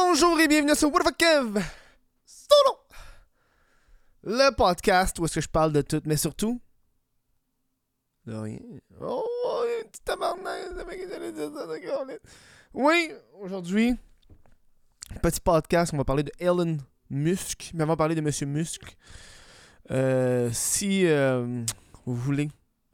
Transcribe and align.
Bonjour 0.00 0.38
et 0.38 0.46
bienvenue 0.46 0.76
sur 0.76 0.92
What 0.92 1.02
the 1.02 1.16
Kev 1.16 1.60
Solo 2.24 2.78
Le 4.22 4.54
podcast 4.54 5.18
où 5.18 5.24
est-ce 5.24 5.34
que 5.34 5.40
je 5.40 5.48
parle 5.48 5.72
de 5.72 5.82
tout, 5.82 6.00
mais 6.04 6.16
surtout 6.16 6.60
de 8.24 8.34
rien. 8.34 8.58
Oh. 9.00 9.24
Oui, 12.74 13.10
aujourd'hui, 13.40 13.96
petit 15.20 15.40
podcast, 15.40 15.92
on 15.92 15.96
va 15.96 16.04
parler 16.04 16.22
de 16.22 16.32
Elon 16.38 16.78
Musk, 17.10 17.72
mais 17.74 17.82
avant 17.82 17.94
de 17.94 17.98
parler 17.98 18.14
de 18.14 18.20
Monsieur 18.20 18.46
Musk, 18.46 18.96
euh, 19.90 20.48
si 20.52 21.06
euh, 21.06 21.64
vous 22.06 22.14
voulez 22.14 22.48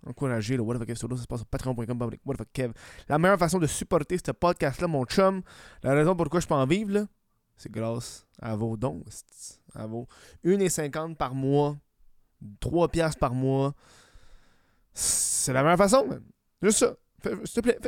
encourager 0.07 0.57
le 0.57 0.63
What 0.63 0.79
the 0.79 0.85
Kev 0.87 0.97
Solo, 0.97 1.17
ça 1.17 1.23
se 1.23 1.27
passe 1.27 1.41
sur 1.41 1.47
patreon.com 1.47 2.11
What 2.25 2.37
fuck 2.37 2.49
Kev. 2.53 2.73
La 3.09 3.19
meilleure 3.19 3.39
façon 3.39 3.59
de 3.59 3.67
supporter 3.67 4.17
ce 4.19 4.33
podcast-là, 4.33 4.87
mon 4.87 5.05
chum, 5.05 5.43
la 5.83 5.95
raison 5.95 6.15
pourquoi 6.17 6.41
je 6.41 6.47
peux 6.47 6.55
en 6.55 6.67
vivre, 6.67 7.07
c'est 7.57 7.71
grâce 7.71 8.27
à 8.41 8.57
vos 8.57 8.77
dons. 8.77 9.03
À 9.75 9.87
vos 9.87 10.07
1,50$ 10.45 11.15
par 11.17 11.35
mois, 11.35 11.77
3$ 12.61 12.91
piastres 12.91 13.19
par 13.19 13.35
mois. 13.35 13.75
C'est 14.93 15.53
la 15.53 15.63
meilleure 15.63 15.79
façon, 15.79 16.07
man. 16.07 16.23
Juste 16.63 16.79
ça. 16.79 16.95
S'il 17.45 17.55
te 17.55 17.61
plaît. 17.61 17.79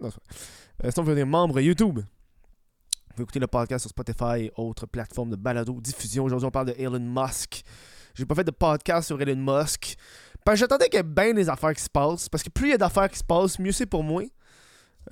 Non, 0.00 0.10
Euh, 0.84 0.90
sinon, 0.90 1.04
vous 1.04 1.10
devenir 1.10 1.26
membre 1.26 1.60
YouTube. 1.60 1.98
Vous 1.98 2.04
pouvez 3.14 3.22
écouter 3.24 3.40
le 3.40 3.46
podcast 3.48 3.82
sur 3.82 3.90
Spotify 3.90 4.44
et 4.44 4.52
autres 4.56 4.86
plateformes 4.86 5.30
de 5.30 5.36
balado 5.36 5.80
diffusion. 5.80 6.24
Aujourd'hui, 6.24 6.46
on 6.46 6.50
parle 6.50 6.66
de 6.66 6.74
Elon 6.78 7.00
Musk. 7.00 7.64
J'ai 8.14 8.26
pas 8.26 8.34
fait 8.34 8.44
de 8.44 8.50
podcast 8.52 9.08
sur 9.08 9.20
Elon 9.20 9.36
Musk. 9.36 9.96
J'attendais 10.54 10.86
qu'il 10.86 10.96
y 10.96 11.00
ait 11.00 11.02
bien 11.02 11.34
des 11.34 11.48
affaires 11.48 11.74
qui 11.74 11.82
se 11.82 11.90
passent. 11.90 12.28
Parce 12.28 12.42
que 12.42 12.50
plus 12.50 12.68
il 12.68 12.70
y 12.70 12.74
a 12.74 12.78
d'affaires 12.78 13.08
qui 13.08 13.18
se 13.18 13.24
passent, 13.24 13.58
mieux 13.58 13.72
c'est 13.72 13.86
pour 13.86 14.02
moi. 14.02 14.22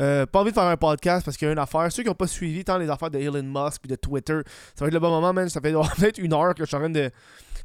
Euh, 0.01 0.27
pas 0.27 0.41
envie 0.41 0.51
de 0.51 0.55
faire 0.55 0.65
un 0.65 0.77
podcast 0.77 1.25
parce 1.25 1.37
qu'il 1.37 1.47
y 1.47 1.49
a 1.49 1.53
une 1.53 1.59
affaire. 1.59 1.91
Ceux 1.91 2.03
qui 2.03 2.09
n'ont 2.09 2.15
pas 2.15 2.27
suivi 2.27 2.65
tant 2.65 2.77
les 2.77 2.91
affaires 2.91 3.11
de 3.11 3.19
Elon 3.19 3.43
Musk 3.43 3.83
et 3.85 3.89
de 3.89 3.97
Twitter, 3.97 4.41
ça 4.75 4.85
va 4.85 4.89
être 4.89 4.95
le 4.95 5.01
bon 5.01 5.11
moment, 5.11 5.33
man. 5.33 5.49
Ça 5.49 5.61
fait 5.61 5.73
peut-être 5.97 6.19
une 6.19 6.35
heure 6.35 6.55
que 6.55 6.65
je 6.65 6.67
suis 6.67 6.77
en 6.77 6.81
train 6.81 6.91
de, 6.91 7.11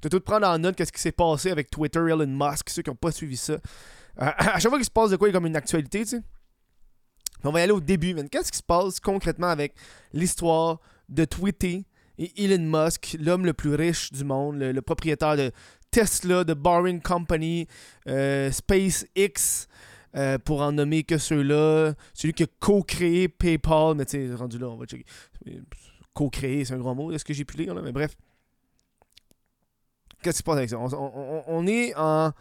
tout 0.09 0.19
prendre 0.21 0.47
en 0.47 0.57
note 0.57 0.75
qu'est-ce 0.75 0.91
qui 0.91 1.01
s'est 1.01 1.11
passé 1.11 1.51
avec 1.51 1.69
Twitter, 1.69 1.99
Elon 1.99 2.27
Musk, 2.27 2.69
ceux 2.69 2.81
qui 2.81 2.89
n'ont 2.89 2.95
pas 2.95 3.11
suivi 3.11 3.37
ça. 3.37 3.53
Euh, 3.53 3.57
à 4.17 4.59
chaque 4.59 4.69
fois 4.69 4.77
qu'il 4.77 4.85
se 4.85 4.91
passe 4.91 5.11
de 5.11 5.17
quoi, 5.17 5.27
il 5.27 5.31
y 5.31 5.35
a 5.35 5.37
comme 5.37 5.47
une 5.47 5.55
actualité, 5.55 6.01
tu 6.01 6.17
sais. 6.17 6.21
On 7.43 7.51
va 7.51 7.59
y 7.59 7.63
aller 7.63 7.71
au 7.71 7.81
début. 7.81 8.15
Qu'est-ce 8.29 8.51
qui 8.51 8.59
se 8.59 8.63
passe 8.63 8.99
concrètement 8.99 9.47
avec 9.47 9.73
l'histoire 10.13 10.79
de 11.09 11.25
Twitter 11.25 11.83
et 12.17 12.31
Elon 12.43 12.59
Musk, 12.59 13.17
l'homme 13.19 13.45
le 13.45 13.53
plus 13.53 13.73
riche 13.73 14.11
du 14.11 14.23
monde, 14.23 14.57
le 14.57 14.81
propriétaire 14.81 15.35
de 15.35 15.51
Tesla, 15.91 16.43
de 16.43 16.53
Boring 16.53 17.01
Company, 17.01 17.67
euh, 18.07 18.49
SpaceX, 18.51 19.67
euh, 20.15 20.37
pour 20.37 20.61
en 20.61 20.71
nommer 20.71 21.03
que 21.03 21.17
ceux-là. 21.17 21.93
Celui 22.13 22.33
qui 22.33 22.43
a 22.43 22.47
co-créé 22.59 23.27
PayPal, 23.27 23.95
mais 23.95 24.05
tu 24.05 24.27
sais, 24.27 24.33
rendu 24.33 24.57
là, 24.57 24.69
on 24.69 24.77
va 24.77 24.85
checker. 24.85 25.05
Co-créé, 26.13 26.65
c'est 26.65 26.73
un 26.73 26.79
grand 26.79 26.95
mot, 26.95 27.11
est-ce 27.11 27.25
que 27.25 27.33
j'ai 27.33 27.45
pu 27.45 27.57
lire, 27.57 27.73
là? 27.73 27.81
Mais 27.81 27.91
bref. 27.91 28.15
Qu'est-ce 30.21 30.35
qui 30.35 30.39
se 30.39 30.43
passe 30.43 30.57
avec 30.57 30.69
ça? 30.69 30.77
On, 30.77 31.67
est 31.67 31.93
en. 31.95 32.31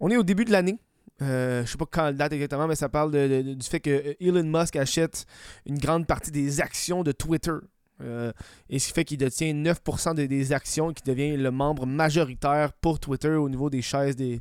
On 0.00 0.10
est 0.10 0.16
au 0.16 0.22
début 0.22 0.44
de 0.44 0.50
l'année. 0.50 0.78
Euh, 1.20 1.64
je 1.64 1.70
sais 1.70 1.78
pas 1.78 1.84
quand 1.88 2.04
la 2.04 2.12
date 2.12 2.32
exactement, 2.32 2.66
mais 2.66 2.74
ça 2.74 2.88
parle 2.88 3.12
du 3.12 3.66
fait 3.66 3.80
que 3.80 4.16
Elon 4.18 4.44
Musk 4.44 4.76
achète 4.76 5.26
une 5.66 5.78
grande 5.78 6.06
partie 6.06 6.30
des 6.30 6.60
actions 6.60 7.02
de 7.02 7.12
Twitter. 7.12 7.52
Euh, 8.00 8.32
et 8.68 8.78
ce 8.78 8.88
qui 8.88 8.92
fait 8.94 9.04
qu'il 9.04 9.18
détient 9.18 9.52
9% 9.54 10.14
de- 10.14 10.26
des 10.26 10.52
actions 10.52 10.90
et 10.90 10.94
qu'il 10.94 11.06
devient 11.06 11.36
le 11.36 11.50
membre 11.50 11.86
majoritaire 11.86 12.72
pour 12.72 12.98
Twitter 12.98 13.30
au 13.30 13.48
niveau 13.48 13.70
des 13.70 13.82
chaises 13.82 14.16
des, 14.16 14.40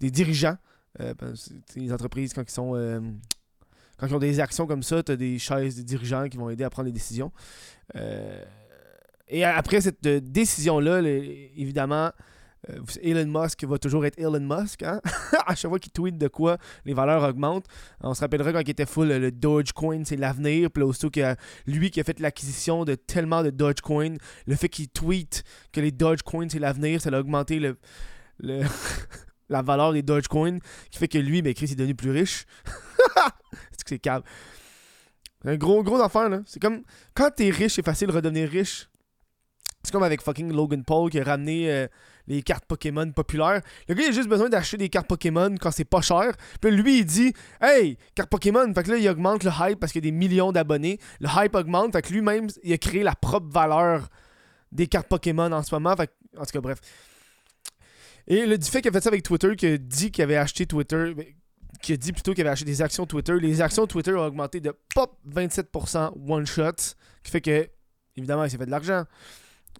des 0.00 0.10
dirigeants. 0.10 0.56
Euh, 1.00 1.14
sais, 1.34 1.54
les 1.76 1.92
entreprises, 1.92 2.32
quand 2.34 2.42
ils 2.42 2.50
sont. 2.50 2.72
euh, 2.74 3.00
quand 3.96 4.06
ils 4.06 4.14
ont 4.14 4.18
des 4.18 4.40
actions 4.40 4.66
comme 4.66 4.82
ça, 4.82 5.02
tu 5.02 5.12
as 5.12 5.16
des 5.16 5.38
chaises 5.38 5.76
des 5.76 5.84
dirigeants 5.84 6.28
qui 6.28 6.36
vont 6.38 6.48
aider 6.50 6.64
à 6.64 6.70
prendre 6.70 6.86
des 6.86 6.92
décisions. 6.92 7.30
Et 9.28 9.44
après 9.44 9.80
cette 9.80 10.00
décision-là, 10.02 11.00
évidemment, 11.56 12.10
Elon 13.02 13.26
Musk 13.26 13.64
va 13.64 13.78
toujours 13.78 14.04
être 14.04 14.18
Elon 14.18 14.40
Musk. 14.40 14.82
Hein? 14.82 15.00
à 15.46 15.54
chaque 15.54 15.70
fois 15.70 15.78
qu'il 15.78 15.92
tweet 15.92 16.18
de 16.18 16.28
quoi, 16.28 16.58
les 16.84 16.94
valeurs 16.94 17.22
augmentent. 17.22 17.66
On 18.00 18.14
se 18.14 18.20
rappellera 18.20 18.52
quand 18.52 18.60
il 18.60 18.70
était 18.70 18.86
full, 18.86 19.08
le 19.08 19.32
Dogecoin, 19.32 20.04
c'est 20.04 20.16
l'avenir. 20.16 20.70
Puis 20.70 20.82
là, 20.82 20.86
aussitôt 20.86 21.10
que 21.10 21.34
lui 21.66 21.90
qui 21.90 22.00
a 22.00 22.04
fait 22.04 22.20
l'acquisition 22.20 22.84
de 22.84 22.94
tellement 22.94 23.42
de 23.42 23.50
Dogecoin, 23.50 24.16
le 24.46 24.56
fait 24.56 24.68
qu'il 24.68 24.88
tweet 24.88 25.44
que 25.72 25.80
les 25.80 25.90
Dogecoin, 25.90 26.48
c'est 26.48 26.58
l'avenir, 26.58 27.00
ça 27.00 27.10
a 27.10 27.18
augmenté 27.18 27.58
le, 27.58 27.76
la 29.48 29.62
valeur 29.62 29.92
des 29.92 30.02
Dogecoin, 30.02 30.58
qui 30.90 30.98
fait 30.98 31.08
que 31.08 31.18
lui, 31.18 31.42
ben, 31.42 31.54
Chris, 31.54 31.66
il 31.66 31.72
est 31.72 31.76
devenu 31.76 31.94
plus 31.94 32.10
riche. 32.10 32.44
c'est 33.72 33.84
que 33.84 33.88
c'est 33.88 33.98
calme? 33.98 34.22
C'est 35.42 35.50
un 35.50 35.56
gros, 35.56 35.82
gros 35.82 36.00
affaire, 36.00 36.28
là. 36.28 36.40
C'est 36.44 36.60
comme, 36.60 36.82
quand 37.14 37.30
t'es 37.34 37.50
riche, 37.50 37.74
c'est 37.74 37.84
facile 37.84 38.08
de 38.08 38.12
redevenir 38.12 38.48
riche. 38.48 38.90
C'est 39.82 39.92
comme 39.92 40.02
avec 40.02 40.20
fucking 40.20 40.52
Logan 40.52 40.84
Paul 40.84 41.10
qui 41.10 41.18
a 41.18 41.24
ramené 41.24 41.70
euh, 41.72 41.88
les 42.30 42.42
cartes 42.42 42.64
Pokémon 42.64 43.10
populaires. 43.10 43.60
Le 43.88 43.94
gars, 43.94 44.04
il 44.04 44.08
a 44.08 44.12
juste 44.12 44.28
besoin 44.28 44.48
d'acheter 44.48 44.76
des 44.76 44.88
cartes 44.88 45.08
Pokémon 45.08 45.54
quand 45.60 45.70
c'est 45.72 45.84
pas 45.84 46.00
cher. 46.00 46.32
Puis 46.60 46.70
lui, 46.70 47.00
il 47.00 47.04
dit 47.04 47.32
Hey, 47.60 47.98
carte 48.14 48.30
Pokémon. 48.30 48.72
Fait 48.72 48.84
que 48.84 48.92
là, 48.92 48.96
il 48.98 49.08
augmente 49.08 49.42
le 49.42 49.50
hype 49.50 49.80
parce 49.80 49.92
qu'il 49.92 50.04
y 50.04 50.08
a 50.08 50.10
des 50.10 50.16
millions 50.16 50.52
d'abonnés. 50.52 50.98
Le 51.20 51.28
hype 51.28 51.54
augmente. 51.56 51.92
Fait 51.92 52.02
que 52.02 52.12
lui-même, 52.12 52.46
il 52.62 52.72
a 52.72 52.78
créé 52.78 53.02
la 53.02 53.14
propre 53.16 53.48
valeur 53.50 54.08
des 54.70 54.86
cartes 54.86 55.08
Pokémon 55.08 55.50
en 55.50 55.62
ce 55.62 55.74
moment. 55.74 55.96
Fait 55.96 56.06
que- 56.06 56.38
en 56.38 56.44
tout 56.44 56.52
cas, 56.52 56.60
bref. 56.60 56.78
Et 58.28 58.46
le 58.46 58.56
du 58.58 58.66
fait 58.68 58.80
qu'il 58.80 58.90
a 58.90 58.92
fait 58.92 59.00
ça 59.00 59.08
avec 59.08 59.24
Twitter, 59.24 59.56
qui 59.56 59.66
a 59.66 59.76
dit 59.76 60.12
qu'il 60.12 60.22
avait 60.22 60.36
acheté 60.36 60.66
Twitter, 60.66 61.12
ben, 61.16 61.26
qui 61.82 61.94
a 61.94 61.96
dit 61.96 62.12
plutôt 62.12 62.32
qu'il 62.32 62.42
avait 62.42 62.50
acheté 62.52 62.66
des 62.66 62.80
actions 62.80 63.06
Twitter, 63.06 63.40
les 63.40 63.60
actions 63.60 63.88
Twitter 63.88 64.12
ont 64.12 64.24
augmenté 64.24 64.60
de 64.60 64.72
pop 64.94 65.18
27% 65.28 66.12
one 66.28 66.46
shot, 66.46 66.72
qui 67.24 67.30
fait 67.32 67.40
que, 67.40 67.68
évidemment, 68.16 68.44
il 68.44 68.50
s'est 68.50 68.58
fait 68.58 68.66
de 68.66 68.70
l'argent. 68.70 69.04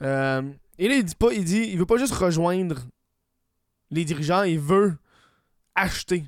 Euh, 0.03 0.43
et 0.81 0.89
là, 0.89 0.95
il 0.95 1.05
dit 1.05 1.15
pas, 1.15 1.31
il 1.35 1.45
dit, 1.45 1.69
il 1.71 1.79
veut 1.79 1.85
pas 1.85 1.99
juste 1.99 2.15
rejoindre 2.15 2.87
les 3.91 4.07
dirigeants, 4.07 4.45
il 4.45 4.59
veut 4.59 4.97
acheter 5.75 6.25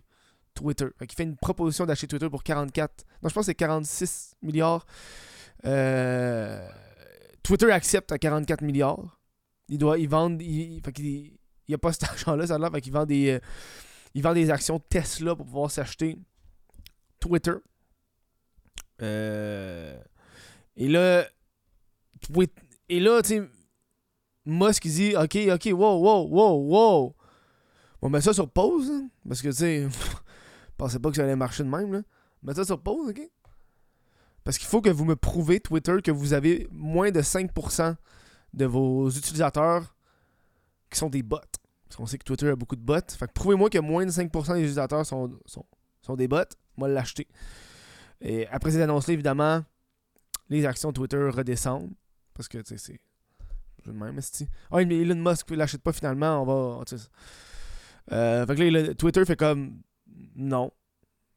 Twitter. 0.52 0.88
Fait 0.98 1.06
qu'il 1.06 1.16
fait 1.16 1.22
une 1.22 1.38
proposition 1.38 1.86
d'acheter 1.86 2.06
Twitter 2.06 2.28
pour 2.28 2.42
44, 2.42 3.06
non, 3.22 3.30
je 3.30 3.34
pense 3.34 3.42
que 3.42 3.46
c'est 3.46 3.54
46 3.54 4.34
milliards. 4.42 4.84
Euh, 5.64 6.68
Twitter 7.42 7.70
accepte 7.70 8.12
à 8.12 8.18
44 8.18 8.60
milliards. 8.60 9.18
Il 9.68 9.78
doit, 9.78 9.98
il 9.98 10.06
vend, 10.06 10.30
il, 10.38 10.82
il 11.66 11.74
a 11.74 11.78
pas 11.78 11.94
cet 11.94 12.04
argent-là, 12.10 12.46
ça 12.48 12.58
l'air, 12.58 12.70
fait 12.70 12.82
qu'il 12.82 12.92
vend 12.92 13.06
des, 13.06 13.30
euh, 13.30 13.40
il 14.12 14.22
vend 14.22 14.34
des 14.34 14.50
actions 14.50 14.78
Tesla 14.78 15.34
pour 15.34 15.46
pouvoir 15.46 15.70
s'acheter 15.70 16.18
Twitter. 17.20 17.54
Euh, 19.00 19.98
et 20.76 20.88
là, 20.88 21.26
et 22.90 23.00
là, 23.00 23.22
tu 23.22 23.28
sais, 23.28 23.42
Musk 24.44 24.84
il 24.86 24.92
dit, 24.92 25.16
ok, 25.16 25.38
ok, 25.54 25.68
wow, 25.72 26.00
wow, 26.00 26.28
wow, 26.28 26.56
wow. 26.58 27.16
On 28.00 28.08
met 28.08 28.20
ça 28.20 28.32
sur 28.32 28.50
pause, 28.50 28.90
hein, 28.90 29.08
parce 29.28 29.42
que 29.42 29.48
tu 29.48 29.54
sais, 29.54 29.88
pensais 30.76 30.98
pas 30.98 31.10
que 31.10 31.16
ça 31.16 31.22
allait 31.22 31.36
marcher 31.36 31.62
de 31.62 31.68
même, 31.68 31.92
là. 31.92 32.02
Mets 32.42 32.54
ça 32.54 32.64
sur 32.64 32.80
pause, 32.80 33.10
ok? 33.10 33.20
Parce 34.42 34.58
qu'il 34.58 34.66
faut 34.66 34.80
que 34.80 34.90
vous 34.90 35.04
me 35.04 35.14
prouvez, 35.14 35.60
Twitter, 35.60 35.96
que 36.02 36.10
vous 36.10 36.32
avez 36.32 36.66
moins 36.72 37.12
de 37.12 37.20
5% 37.20 37.94
de 38.54 38.64
vos 38.64 39.08
utilisateurs 39.08 39.94
qui 40.90 40.98
sont 40.98 41.08
des 41.08 41.22
bots. 41.22 41.38
Parce 41.84 41.96
qu'on 41.96 42.06
sait 42.06 42.18
que 42.18 42.24
Twitter 42.24 42.48
a 42.48 42.56
beaucoup 42.56 42.74
de 42.74 42.80
bots. 42.80 42.96
Fait 43.16 43.28
que 43.28 43.32
prouvez-moi 43.32 43.70
que 43.70 43.78
moins 43.78 44.04
de 44.04 44.10
5% 44.10 44.54
des 44.54 44.60
utilisateurs 44.60 45.06
sont, 45.06 45.38
sont, 45.46 45.64
sont 46.00 46.16
des 46.16 46.26
bots. 46.26 46.38
Moi, 46.76 46.88
l'acheter. 46.88 47.28
Et 48.20 48.48
après 48.48 48.72
ces 48.72 48.80
annonces-là, 48.80 49.14
évidemment, 49.14 49.62
les 50.48 50.66
actions 50.66 50.92
Twitter 50.92 51.28
redescendent. 51.28 51.92
Parce 52.34 52.48
que, 52.48 52.58
tu 52.58 52.76
sais, 52.76 52.78
c'est. 52.78 53.00
Le 53.86 53.92
même, 53.92 54.16
esti. 54.18 54.48
Ah, 54.70 54.80
Elon 54.82 55.16
Musk 55.16 55.50
ne 55.50 55.56
l'achète 55.56 55.82
pas 55.82 55.92
finalement. 55.92 56.42
On 56.42 56.44
va. 56.44 56.84
Euh, 58.12 58.46
fait 58.46 58.54
que 58.56 58.62
là, 58.62 58.94
Twitter 58.94 59.24
fait 59.24 59.36
comme. 59.36 59.80
Non. 60.36 60.70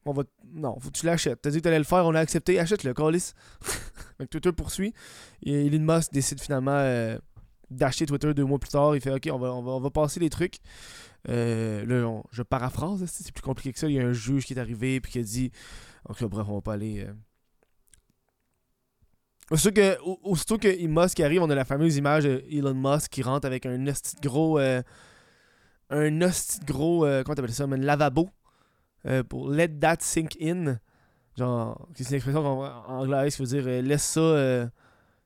On 0.05 0.13
va. 0.13 0.23
Non, 0.53 0.79
faut 0.79 0.89
que 0.91 0.97
tu 0.97 1.05
l'achètes. 1.05 1.41
T'as 1.41 1.49
dit 1.49 1.57
que 1.57 1.63
t'allais 1.63 1.77
le 1.79 1.83
faire, 1.83 2.05
on 2.05 2.13
a 2.15 2.19
accepté. 2.19 2.59
Achète-le, 2.59 2.93
Callis. 2.93 3.31
fait 3.61 4.25
que 4.25 4.25
Twitter 4.25 4.51
poursuit. 4.51 4.93
Et 5.43 5.65
Elon 5.67 5.95
Musk 5.95 6.11
décide 6.13 6.39
finalement 6.39 6.71
euh, 6.77 7.17
d'acheter 7.71 8.05
Twitter 8.05 8.33
deux 8.33 8.45
mois 8.45 8.59
plus 8.59 8.69
tard. 8.69 8.95
Il 8.95 9.01
fait 9.01 9.11
Ok, 9.11 9.27
on 9.31 9.39
va, 9.39 9.53
on 9.53 9.63
va, 9.63 9.71
on 9.71 9.79
va 9.79 9.89
passer 9.89 10.19
les 10.19 10.29
trucs. 10.29 10.57
Euh, 11.27 11.83
là, 11.85 12.07
on- 12.07 12.23
je 12.31 12.43
paraphrase, 12.43 13.03
c'est 13.07 13.31
plus 13.31 13.41
compliqué 13.41 13.73
que 13.73 13.79
ça. 13.79 13.87
Il 13.89 13.95
y 13.95 13.99
a 13.99 14.05
un 14.05 14.13
juge 14.13 14.45
qui 14.45 14.53
est 14.53 14.59
arrivé 14.59 14.99
puis 15.01 15.11
qui 15.13 15.19
a 15.19 15.23
dit 15.23 15.51
Ok, 16.07 16.23
bref, 16.25 16.45
on 16.49 16.55
va 16.55 16.61
pas 16.61 16.73
aller. 16.73 17.07
Aussitôt 19.51 19.71
que, 19.73 19.99
au- 20.01 20.19
aussitôt 20.23 20.57
que 20.57 20.87
Musk 20.87 21.19
arrive, 21.19 21.41
on 21.43 21.49
a 21.49 21.55
la 21.55 21.65
fameuse 21.65 21.97
image 21.97 22.23
de 22.23 22.43
Elon 22.51 22.73
Musk 22.73 23.11
qui 23.11 23.21
rentre 23.21 23.45
avec 23.45 23.65
un 23.65 23.85
hostie 23.87 24.15
gros. 24.21 24.57
euh, 24.59 24.81
un 25.89 26.21
hostie 26.21 26.59
gros. 26.65 27.05
euh, 27.05 27.23
comment 27.23 27.35
t'appelles 27.35 27.53
ça, 27.53 27.67
man, 27.67 27.81
lavabo. 27.83 28.29
euh, 29.05 29.23
pour 29.23 29.49
let 29.51 29.69
that 29.79 29.97
sink 29.99 30.35
in. 30.41 30.79
Genre, 31.37 31.87
c'est 31.93 32.09
une 32.09 32.15
expression 32.15 32.43
en, 32.61 33.01
anglais 33.01 33.29
qui 33.29 33.41
veut 33.41 33.47
dire 33.47 33.63
euh, 33.67 33.81
laisse 33.81 34.03
ça 34.03 34.71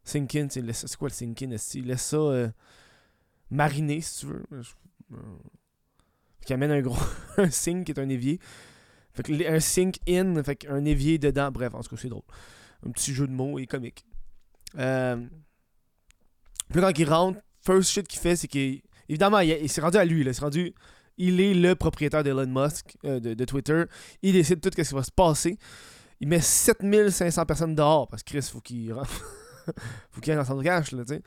sink 0.04 0.36
in. 0.36 0.48
C'est 0.50 0.96
quoi 0.98 1.08
le 1.08 1.14
sink 1.14 1.42
in 1.44 1.52
esti? 1.52 1.82
Laisse 1.82 2.02
ça 2.02 2.52
mariner 3.52 4.02
si 4.02 4.20
tu 4.22 4.26
veux. 4.28 4.44
Qui 6.46 6.54
amène 6.54 6.72
un 6.72 6.82
gros. 6.82 6.98
un 7.38 7.50
sink 7.50 7.86
qui 7.86 7.92
est 7.94 8.00
un 8.00 8.10
évier. 8.10 8.40
Fait 9.14 9.24
que 9.24 9.50
un 9.50 9.60
sink 9.60 10.00
in, 10.10 10.44
fait 10.44 10.56
qu'un 10.58 10.84
évier 10.84 11.18
dedans. 11.20 11.52
Bref, 11.52 11.74
en 11.74 11.82
tout 11.82 11.90
cas, 11.90 12.02
c'est 12.02 12.10
drôle. 12.10 12.24
Un 12.86 12.92
petit 12.92 13.14
jeu 13.14 13.28
de 13.28 13.32
mots 13.32 13.60
et 13.60 13.66
comique. 13.68 14.06
Euh, 14.78 15.18
puis 16.70 16.82
quand 16.82 16.98
il 16.98 17.10
rentre, 17.10 17.40
first 17.66 17.90
shit 17.90 18.08
qu'il 18.08 18.20
fait, 18.20 18.36
c'est 18.36 18.48
qu'il. 18.48 18.82
Évidemment, 19.08 19.40
il, 19.40 19.70
s'est 19.70 19.82
rendu 19.82 19.98
à 19.98 20.06
lui, 20.06 20.24
là. 20.24 20.32
Il 20.32 20.36
s'est 20.36 20.42
rendu. 20.42 20.74
Il 21.18 21.42
est 21.42 21.54
le 21.54 21.76
propriétaire 21.76 22.24
d'Elon 22.24 22.48
Musk, 22.48 22.96
euh, 23.04 23.20
de, 23.20 23.46
Twitter. 23.46 23.84
Il 24.22 24.34
décide 24.34 24.62
tout 24.62 24.70
ce 24.74 24.82
qui 24.82 24.96
va 24.96 25.04
se 25.04 25.12
passer. 25.12 25.58
Il 26.22 26.28
met 26.28 26.40
7500 26.40 27.46
personnes 27.46 27.76
dehors 27.76 28.08
parce 28.08 28.24
que 28.24 28.30
Chris, 28.30 28.48
faut 28.52 28.62
qu'il 28.62 28.94
rentre. 28.94 29.10
faut 30.12 30.22
qu'il 30.22 30.32
aille 30.32 30.38
dans 30.38 30.46
son 30.46 30.62
cash, 30.62 30.92
là, 30.92 31.04
tu 31.06 31.16
sais. 31.16 31.22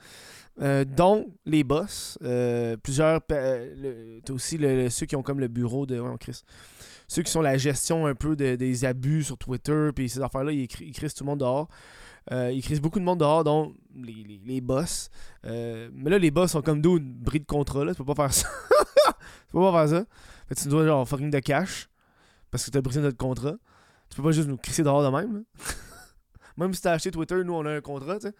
Euh, 0.61 0.85
dont 0.85 1.25
les 1.45 1.63
boss. 1.63 2.17
euh, 2.23 2.77
plusieurs. 2.77 3.21
T'as 3.27 4.33
aussi 4.33 4.57
ceux 4.89 5.05
qui 5.05 5.15
ont 5.15 5.23
comme 5.23 5.39
le 5.39 5.47
bureau 5.47 5.85
de. 5.85 5.99
Ouais, 5.99 6.15
Chris. 6.19 6.41
Ceux 7.07 7.21
qui 7.21 7.31
sont 7.31 7.41
la 7.41 7.57
gestion 7.57 8.07
un 8.07 8.15
peu 8.15 8.35
de- 8.35 8.55
des 8.55 8.85
abus 8.85 9.23
sur 9.23 9.37
Twitter, 9.37 9.89
puis 9.93 10.09
ces 10.09 10.21
affaires-là, 10.21 10.51
ils, 10.51 10.67
ils 10.79 10.93
crissent 10.93 11.13
tout 11.13 11.23
le 11.23 11.29
monde 11.29 11.39
dehors. 11.41 11.67
Euh, 12.31 12.51
ils 12.51 12.63
crissent 12.63 12.79
beaucoup 12.81 12.99
de 12.99 13.03
monde 13.03 13.19
dehors, 13.19 13.43
dont 13.43 13.73
les, 13.95 14.39
les, 14.45 14.61
boss. 14.61 15.09
Euh, 15.45 15.89
mais 15.93 16.09
là, 16.09 16.17
les 16.17 16.31
boss 16.31 16.51
sont 16.51 16.61
comme 16.61 16.81
d'où 16.81 16.99
bris 16.99 17.39
de 17.39 17.45
contrat. 17.45 17.85
Tu 17.87 17.95
peux 17.95 18.05
pas 18.05 18.15
faire 18.15 18.33
ça. 18.33 18.47
tu 19.07 19.51
peux 19.51 19.59
pas 19.59 19.85
faire 19.85 19.99
ça. 19.99 20.05
Fait 20.47 20.55
tu 20.55 20.65
nous 20.65 20.71
dois 20.71 20.85
genre 20.85 21.07
fucking 21.07 21.29
de 21.29 21.39
cash. 21.39 21.89
Parce 22.49 22.65
que 22.65 22.71
t'as 22.71 22.81
brisé 22.81 23.01
notre 23.01 23.17
contrat. 23.17 23.55
Tu 24.09 24.15
peux 24.15 24.23
pas 24.23 24.31
juste 24.31 24.47
nous 24.47 24.57
crisser 24.57 24.83
dehors 24.83 25.03
de 25.03 25.15
même. 25.15 25.43
Même 26.57 26.73
si 26.73 26.81
t'as 26.81 26.93
acheté 26.93 27.11
Twitter, 27.11 27.43
nous 27.43 27.53
on 27.53 27.65
a 27.65 27.71
un 27.71 27.81
contrat, 27.81 28.19
tu 28.19 28.27
sais. 28.27 28.33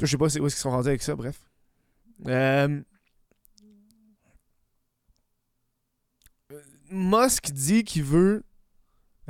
Je 0.00 0.06
sais 0.06 0.16
pas 0.16 0.24
où 0.24 0.26
est-ce 0.26 0.38
qu'ils 0.38 0.50
sont 0.50 0.70
rendus 0.70 0.88
avec 0.88 1.02
ça, 1.02 1.14
bref. 1.14 1.40
Euh, 2.26 2.82
Musk 6.90 7.52
dit 7.52 7.84
qu'il 7.84 8.02
veut 8.02 8.42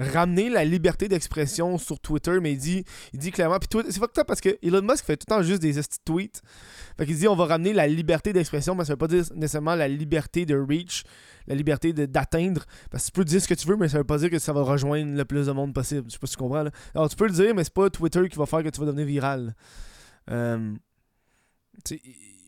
ramener 0.00 0.48
la 0.48 0.64
liberté 0.64 1.08
d'expression 1.08 1.78
sur 1.78 2.00
Twitter, 2.00 2.38
mais 2.40 2.52
il 2.52 2.58
dit, 2.58 2.84
il 3.12 3.18
dit 3.18 3.30
clairement. 3.30 3.58
Puis 3.58 3.82
c'est 3.90 3.98
fucked 3.98 4.18
up 4.18 4.26
parce 4.26 4.40
que 4.40 4.58
Elon 4.62 4.82
Musk 4.82 5.04
fait 5.04 5.16
tout 5.16 5.26
le 5.28 5.36
temps 5.36 5.42
juste 5.42 5.60
des 5.62 5.74
tweets. 6.04 6.42
Fait 6.96 7.06
qu'il 7.06 7.16
dit 7.16 7.28
on 7.28 7.36
va 7.36 7.46
ramener 7.46 7.72
la 7.72 7.86
liberté 7.86 8.32
d'expression, 8.32 8.74
mais 8.74 8.84
ça 8.84 8.94
veut 8.94 8.98
pas 8.98 9.08
dire 9.08 9.24
nécessairement 9.34 9.74
la 9.74 9.88
liberté 9.88 10.46
de 10.46 10.56
reach, 10.56 11.04
la 11.46 11.54
liberté 11.54 11.92
d'atteindre. 11.92 12.64
Parce 12.90 13.04
que 13.04 13.06
tu 13.10 13.12
peux 13.12 13.24
dire 13.24 13.42
ce 13.42 13.48
que 13.48 13.54
tu 13.54 13.66
veux, 13.66 13.76
mais 13.76 13.88
ça 13.88 13.98
veut 13.98 14.04
pas 14.04 14.18
dire 14.18 14.30
que 14.30 14.38
ça 14.38 14.52
va 14.52 14.62
rejoindre 14.62 15.16
le 15.16 15.24
plus 15.24 15.46
de 15.46 15.52
monde 15.52 15.74
possible. 15.74 16.04
Je 16.06 16.12
sais 16.12 16.18
pas 16.18 16.26
si 16.26 16.32
tu 16.32 16.38
comprends. 16.38 16.62
Là. 16.62 16.70
Alors 16.94 17.08
tu 17.08 17.16
peux 17.16 17.26
le 17.26 17.32
dire, 17.32 17.54
mais 17.54 17.64
c'est 17.64 17.74
pas 17.74 17.90
Twitter 17.90 18.28
qui 18.28 18.38
va 18.38 18.46
faire 18.46 18.62
que 18.62 18.68
tu 18.68 18.80
vas 18.80 18.86
devenir 18.86 19.06
viral. 19.06 19.54
Euh, 20.30 20.74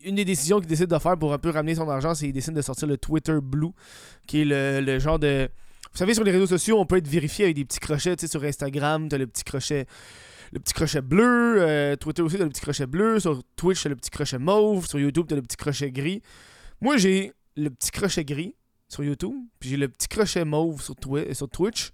une 0.03 0.15
des 0.15 0.25
décisions 0.25 0.59
qu'il 0.59 0.67
décide 0.67 0.87
de 0.87 0.99
faire 0.99 1.17
pour 1.17 1.33
un 1.33 1.37
peu 1.37 1.49
ramener 1.49 1.75
son 1.75 1.89
argent, 1.89 2.13
c'est 2.13 2.25
qu'il 2.25 2.33
décide 2.33 2.53
de 2.53 2.61
sortir 2.61 2.87
le 2.87 2.97
Twitter 2.97 3.37
Blue, 3.41 3.71
qui 4.27 4.41
est 4.41 4.45
le, 4.45 4.81
le 4.81 4.99
genre 4.99 5.19
de. 5.19 5.49
Vous 5.93 5.99
savez, 5.99 6.13
sur 6.15 6.23
les 6.23 6.31
réseaux 6.31 6.47
sociaux, 6.47 6.79
on 6.79 6.85
peut 6.85 6.97
être 6.97 7.07
vérifié 7.07 7.45
avec 7.45 7.55
des 7.55 7.65
petits 7.65 7.79
crochets. 7.79 8.15
Tu 8.15 8.21
sais, 8.25 8.31
sur 8.31 8.43
Instagram, 8.43 9.07
t'as 9.09 9.17
le 9.19 9.27
petit 9.27 9.43
crochet. 9.43 9.85
Le 10.51 10.59
petit 10.59 10.73
crochet 10.73 11.01
bleu, 11.01 11.57
euh, 11.61 11.95
Twitter 11.95 12.21
aussi, 12.21 12.37
t'as 12.37 12.43
le 12.43 12.49
petit 12.49 12.61
crochet 12.61 12.85
bleu, 12.85 13.19
sur 13.19 13.41
Twitch, 13.55 13.81
t'as 13.83 13.89
le 13.89 13.95
petit 13.95 14.09
crochet 14.11 14.37
mauve, 14.39 14.87
sur 14.87 14.99
YouTube, 14.99 15.25
t'as 15.27 15.35
le 15.35 15.41
petit 15.41 15.57
crochet 15.57 15.91
gris. 15.91 16.21
Moi, 16.81 16.97
j'ai 16.97 17.31
le 17.55 17.69
petit 17.69 17.91
crochet 17.91 18.23
gris 18.25 18.55
sur 18.87 19.03
YouTube, 19.03 19.33
puis 19.59 19.69
j'ai 19.69 19.77
le 19.77 19.87
petit 19.87 20.07
crochet 20.07 20.45
mauve 20.45 20.81
sur, 20.81 20.95
Twi- 20.95 21.33
sur 21.33 21.49
Twitch. 21.49 21.91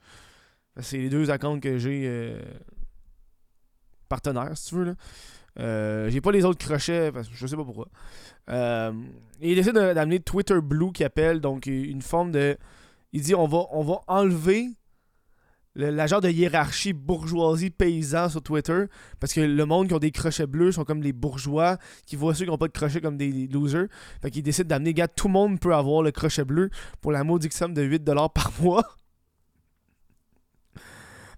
C'est 0.81 0.97
les 0.97 1.09
deux 1.09 1.29
accounts 1.29 1.59
que 1.59 1.77
j'ai 1.77 2.03
euh, 2.05 2.41
partenaires, 4.07 4.57
si 4.57 4.69
tu 4.69 4.75
veux. 4.75 4.95
Euh, 5.59 6.09
j'ai 6.09 6.21
pas 6.21 6.31
les 6.31 6.45
autres 6.45 6.63
crochets, 6.65 7.11
parce 7.11 7.27
que 7.27 7.35
je 7.35 7.47
sais 7.47 7.55
pas 7.55 7.63
pourquoi. 7.65 7.87
Euh, 8.49 8.91
et 9.41 9.51
il 9.51 9.63
de- 9.63 9.93
d'amener 9.93 10.19
Twitter 10.19 10.59
Blue 10.61 10.91
qui 10.91 11.03
appelle, 11.03 11.41
donc 11.41 11.65
une 11.65 12.01
forme 12.01 12.31
de. 12.31 12.57
Il 13.13 13.21
dit 13.21 13.35
on 13.35 13.47
va, 13.47 13.65
on 13.71 13.83
va 13.83 14.01
enlever 14.07 14.67
le- 15.75 15.89
la 15.91 16.07
genre 16.07 16.21
de 16.21 16.29
hiérarchie 16.29 16.93
bourgeoisie 16.93 17.69
paysan 17.69 18.29
sur 18.29 18.41
Twitter 18.41 18.85
parce 19.19 19.33
que 19.33 19.41
le 19.41 19.65
monde 19.65 19.87
qui 19.87 19.93
ont 19.93 19.99
des 19.99 20.11
crochets 20.11 20.47
bleus 20.47 20.71
sont 20.73 20.83
comme 20.83 21.01
les 21.01 21.13
bourgeois 21.13 21.77
qui 22.05 22.15
voient 22.15 22.33
ceux 22.35 22.45
qui 22.45 22.51
n'ont 22.51 22.57
pas 22.57 22.67
de 22.67 22.73
crochet 22.73 23.01
comme 23.01 23.17
des 23.17 23.47
losers. 23.47 23.87
Fait 24.21 24.29
qu'il 24.31 24.43
décide 24.43 24.67
d'amener, 24.67 24.93
gars, 24.93 25.07
tout 25.07 25.27
le 25.27 25.33
monde 25.33 25.59
peut 25.59 25.73
avoir 25.73 26.01
le 26.03 26.11
crochet 26.11 26.43
bleu 26.45 26.69
pour 27.01 27.11
la 27.11 27.23
maudite 27.23 27.53
somme 27.53 27.73
de 27.73 27.81
8$ 27.83 28.29
par 28.33 28.51
mois. 28.61 28.83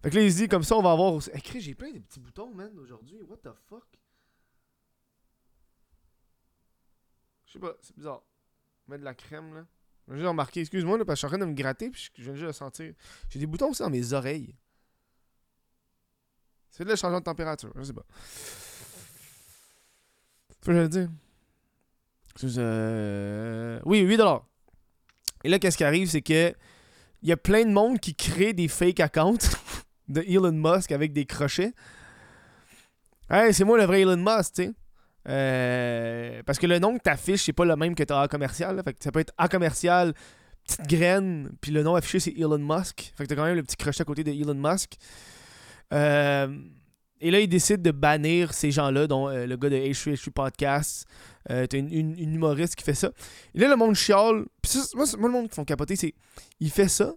Fait 0.04 0.10
que 0.10 0.16
là, 0.16 0.24
il 0.24 0.34
dit 0.34 0.48
comme 0.48 0.64
ça, 0.64 0.76
on 0.76 0.82
va 0.82 0.94
avoir. 0.94 1.14
aussi- 1.14 1.30
Hey, 1.32 1.62
j'ai 1.62 1.76
plein 1.76 1.92
de 1.92 2.00
petits 2.00 2.20
boutons, 2.20 2.52
man, 2.56 2.72
aujourd'hui. 2.80 3.22
What 3.30 3.38
the 3.44 3.54
fuck? 3.70 3.86
Je 7.46 7.54
sais 7.54 7.60
pas, 7.60 7.74
c'est 7.82 7.96
bizarre. 7.96 8.24
Mettre 8.88 9.02
de 9.02 9.06
la 9.06 9.14
crème, 9.14 9.54
là. 9.54 9.66
J'ai 10.14 10.28
remarqué, 10.28 10.62
excuse-moi, 10.62 10.98
parce 11.06 11.08
que 11.08 11.12
je 11.14 11.18
suis 11.18 11.26
en 11.26 11.30
train 11.30 11.38
de 11.38 11.46
me 11.46 11.54
gratter, 11.54 11.90
puis 11.90 12.10
je 12.18 12.24
viens 12.24 12.36
juste 12.36 12.48
de 12.48 12.52
sentir. 12.52 12.94
J'ai 13.30 13.40
des 13.40 13.46
boutons 13.46 13.70
aussi 13.70 13.82
dans 13.82 13.90
mes 13.90 14.14
oreilles. 14.14 14.56
C'est 16.70 16.84
le 16.84 16.96
changement 16.96 17.20
de 17.20 17.26
température, 17.26 17.72
je 17.76 17.84
sais 17.84 17.94
pas. 17.94 18.06
Faut 20.62 20.72
que 20.72 20.72
le 20.72 20.90
dire. 20.90 21.10
Euh... 22.58 23.80
Oui, 23.86 24.04
8$. 24.04 24.42
Et 25.44 25.50
là, 25.50 25.60
qu'est-ce 25.60 25.78
qui 25.78 25.84
arrive, 25.84 26.10
c'est 26.10 26.22
que 26.22 26.54
il 27.24 27.30
y 27.30 27.32
a 27.32 27.38
plein 27.38 27.66
de 27.66 27.72
monde 27.72 28.00
qui 28.00 28.16
crée 28.16 28.54
des 28.54 28.68
fake 28.68 29.00
accounts 29.00 29.56
de 30.08 30.22
Elon 30.22 30.52
Musk 30.52 30.92
avec 30.92 31.14
des 31.14 31.26
crochets. 31.26 31.74
Hey, 33.30 33.54
c'est 33.54 33.64
moi 33.64 33.78
le 33.78 33.86
vrai 33.86 34.02
Elon 34.02 34.18
Musk, 34.18 34.54
tu 34.56 34.64
sais. 34.64 34.74
Euh, 35.30 36.42
parce 36.46 36.58
que 36.58 36.68
le 36.68 36.80
nom 36.80 36.98
que 36.98 37.04
t'affiches, 37.04 37.44
c'est 37.44 37.54
pas 37.54 37.66
le 37.66 37.76
même 37.76 37.96
que 37.96 38.04
t'as 38.04 38.22
A 38.22 38.28
commercial. 38.28 38.82
Fait 38.84 38.94
que 38.94 39.04
ça 39.04 39.12
peut 39.12 39.20
être 39.20 39.34
A 39.38 39.48
commercial, 39.48 40.14
petite 40.66 40.88
graine, 40.88 41.52
puis 41.62 41.72
le 41.72 41.84
nom 41.84 41.96
affiché 41.96 42.20
c'est 42.20 42.34
Elon 42.38 42.58
Musk. 42.58 43.14
Fait 43.16 43.24
que 43.24 43.30
t'as 43.30 43.36
quand 43.36 43.46
même 43.46 43.56
le 43.56 43.64
petit 43.64 43.78
crochet 43.78 44.02
à 44.02 44.06
côté 44.06 44.24
de 44.24 44.32
Elon 44.32 44.56
Musk. 44.56 44.96
Euh, 45.94 46.58
et 47.24 47.30
là, 47.30 47.40
il 47.40 47.48
décide 47.48 47.84
de 47.84 47.92
bannir 47.92 48.52
ces 48.54 48.72
gens-là, 48.72 49.06
dont 49.06 49.30
euh, 49.30 49.46
le 49.46 49.56
gars 49.56 49.70
de 49.70 49.76
H3H3 49.76 50.32
Podcast. 50.32 51.08
T'as 51.48 51.78
une, 51.78 52.18
humoriste 52.18 52.76
qui 52.76 52.84
fait 52.84 52.94
ça. 52.94 53.12
Et 53.54 53.60
là, 53.60 53.68
le 53.68 53.76
monde 53.76 53.96
chiale. 53.96 54.46
Moi, 54.96 55.06
le 55.22 55.30
monde 55.30 55.50
qui 55.50 55.56
font 55.56 55.66
capoter, 55.66 55.96
c'est. 55.96 56.16
Il 56.60 56.72
fait 56.72 56.88
ça. 56.88 57.14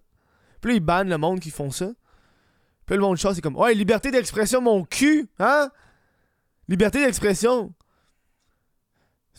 Puis 0.60 0.72
là, 0.72 0.76
il 0.76 0.80
banne 0.80 1.08
le 1.08 1.18
monde 1.18 1.40
qui 1.40 1.50
font 1.50 1.70
ça. 1.70 1.92
Puis 2.86 2.94
là, 2.94 2.96
le 2.96 3.02
monde 3.02 3.16
chiale, 3.16 3.34
c'est 3.34 3.40
comme. 3.40 3.56
Ouais, 3.56 3.72
liberté 3.74 4.10
d'expression, 4.10 4.60
mon 4.60 4.84
cul! 4.84 5.26
Hein? 5.38 5.70
Liberté 6.68 7.04
d'expression! 7.04 7.72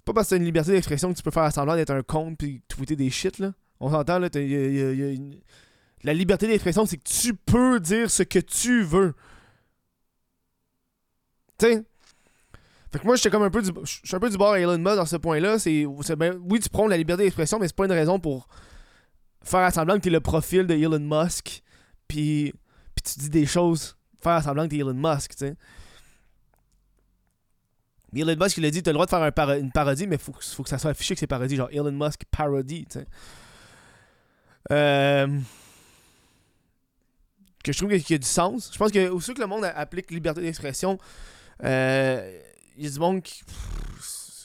Pas 0.06 0.14
parce 0.14 0.28
que 0.28 0.36
t'as 0.36 0.38
une 0.38 0.46
liberté 0.46 0.72
d'expression 0.72 1.12
que 1.12 1.18
tu 1.18 1.24
peux 1.24 1.32
faire 1.32 1.52
semblant 1.52 1.76
d'être 1.76 1.90
un 1.90 2.04
con 2.04 2.36
puis 2.36 2.62
tweeter 2.68 2.96
des 2.96 3.10
shit, 3.10 3.40
là. 3.40 3.54
On 3.80 3.90
s'entend, 3.92 4.20
là. 4.20 4.30
La 6.04 6.14
liberté 6.14 6.48
d'expression, 6.48 6.86
c'est 6.86 6.98
que 6.98 7.10
tu 7.10 7.34
peux 7.34 7.80
dire 7.80 8.10
ce 8.12 8.24
que 8.24 8.40
tu 8.40 8.84
veux. 8.84 9.14
Tu 11.58 11.66
sais? 11.66 11.84
Fait 12.92 13.00
que 13.00 13.06
moi, 13.06 13.16
j'étais 13.16 13.32
comme 13.32 13.44
un 13.44 13.50
peu 13.50 13.62
du. 13.62 13.72
Je 13.84 14.00
suis 14.06 14.16
un 14.16 14.20
peu 14.20 14.30
du 14.30 14.38
bord 14.38 14.54
à 14.54 14.60
Elon 14.60 14.78
Musk 14.78 14.96
dans 14.96 15.06
ce 15.06 15.16
point-là. 15.18 15.58
C'est 15.60 15.86
ben- 16.18 16.40
oui, 16.50 16.60
tu 16.60 16.70
prends 16.70 16.88
la 16.88 16.98
liberté 16.98 17.24
d'expression, 17.24 17.60
mais 17.60 17.68
c'est 17.68 17.76
pas 17.76 17.86
une 17.86 17.92
raison 17.92 18.20
pour 18.20 18.48
faire 19.42 19.74
semblant 19.74 19.96
que 19.96 20.02
t'es 20.02 20.10
le 20.10 20.22
profil 20.22 20.68
de 20.68 20.76
Elon 20.76 21.00
Musk. 21.00 21.64
Puis, 22.08 22.54
puis 22.94 23.04
tu 23.04 23.20
dis 23.20 23.30
des 23.30 23.46
choses. 23.46 23.98
Faire 24.22 24.42
semblant 24.44 24.64
que 24.66 24.70
t'es 24.70 24.78
Elon 24.78 24.94
Musk, 24.94 25.32
tu 25.32 25.38
sais. 25.40 25.56
Elon 28.16 28.36
Musk, 28.40 28.58
il 28.58 28.66
a 28.66 28.72
dit 28.72 28.82
t'as 28.82 28.92
le 28.92 28.96
droit 28.96 29.06
de 29.06 29.10
faire 29.10 29.52
une 29.54 29.72
parodie, 29.72 30.08
mais 30.08 30.18
faut, 30.18 30.34
faut 30.40 30.64
que 30.64 30.70
ça 30.70 30.78
soit 30.78 30.92
affiché 30.92 31.14
que 31.16 31.20
c'est 31.20 31.28
parodie. 31.28 31.56
Genre 31.56 31.70
Elon 31.72 31.92
Musk 31.92 32.24
parody, 32.32 32.86
tu 32.86 33.00
sais. 33.00 33.08
Euh, 34.72 35.28
que 37.64 37.72
je 37.72 37.78
trouve 37.78 37.90
qu'il 37.90 38.12
y 38.12 38.14
a 38.14 38.18
du 38.18 38.28
sens. 38.28 38.70
Je 38.72 38.78
pense 38.78 38.92
que 38.92 39.10
aussi 39.10 39.34
que 39.34 39.42
le 39.42 39.48
monde 39.48 39.66
applique 39.66 40.12
liberté 40.12 40.42
d'expression, 40.42 40.98
euh, 41.64 42.40
il 42.78 42.84
y 42.86 42.88
a 42.88 42.92
du 42.92 43.00
monde 43.00 43.22
qui. 43.22 43.44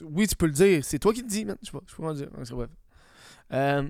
oui, 0.02 0.26
tu 0.26 0.36
peux 0.36 0.46
le 0.46 0.52
dire. 0.52 0.84
C'est 0.84 0.98
toi 0.98 1.12
qui 1.12 1.22
le 1.22 1.28
dis, 1.28 1.44
man. 1.44 1.56
Je 1.62 1.66
sais 1.66 1.72
pas. 1.72 1.82
Je 1.86 1.94
sais 1.94 2.02
pas 2.02 2.14
dire. 2.14 2.56
Bref. 2.56 2.70
Euh, 3.52 3.88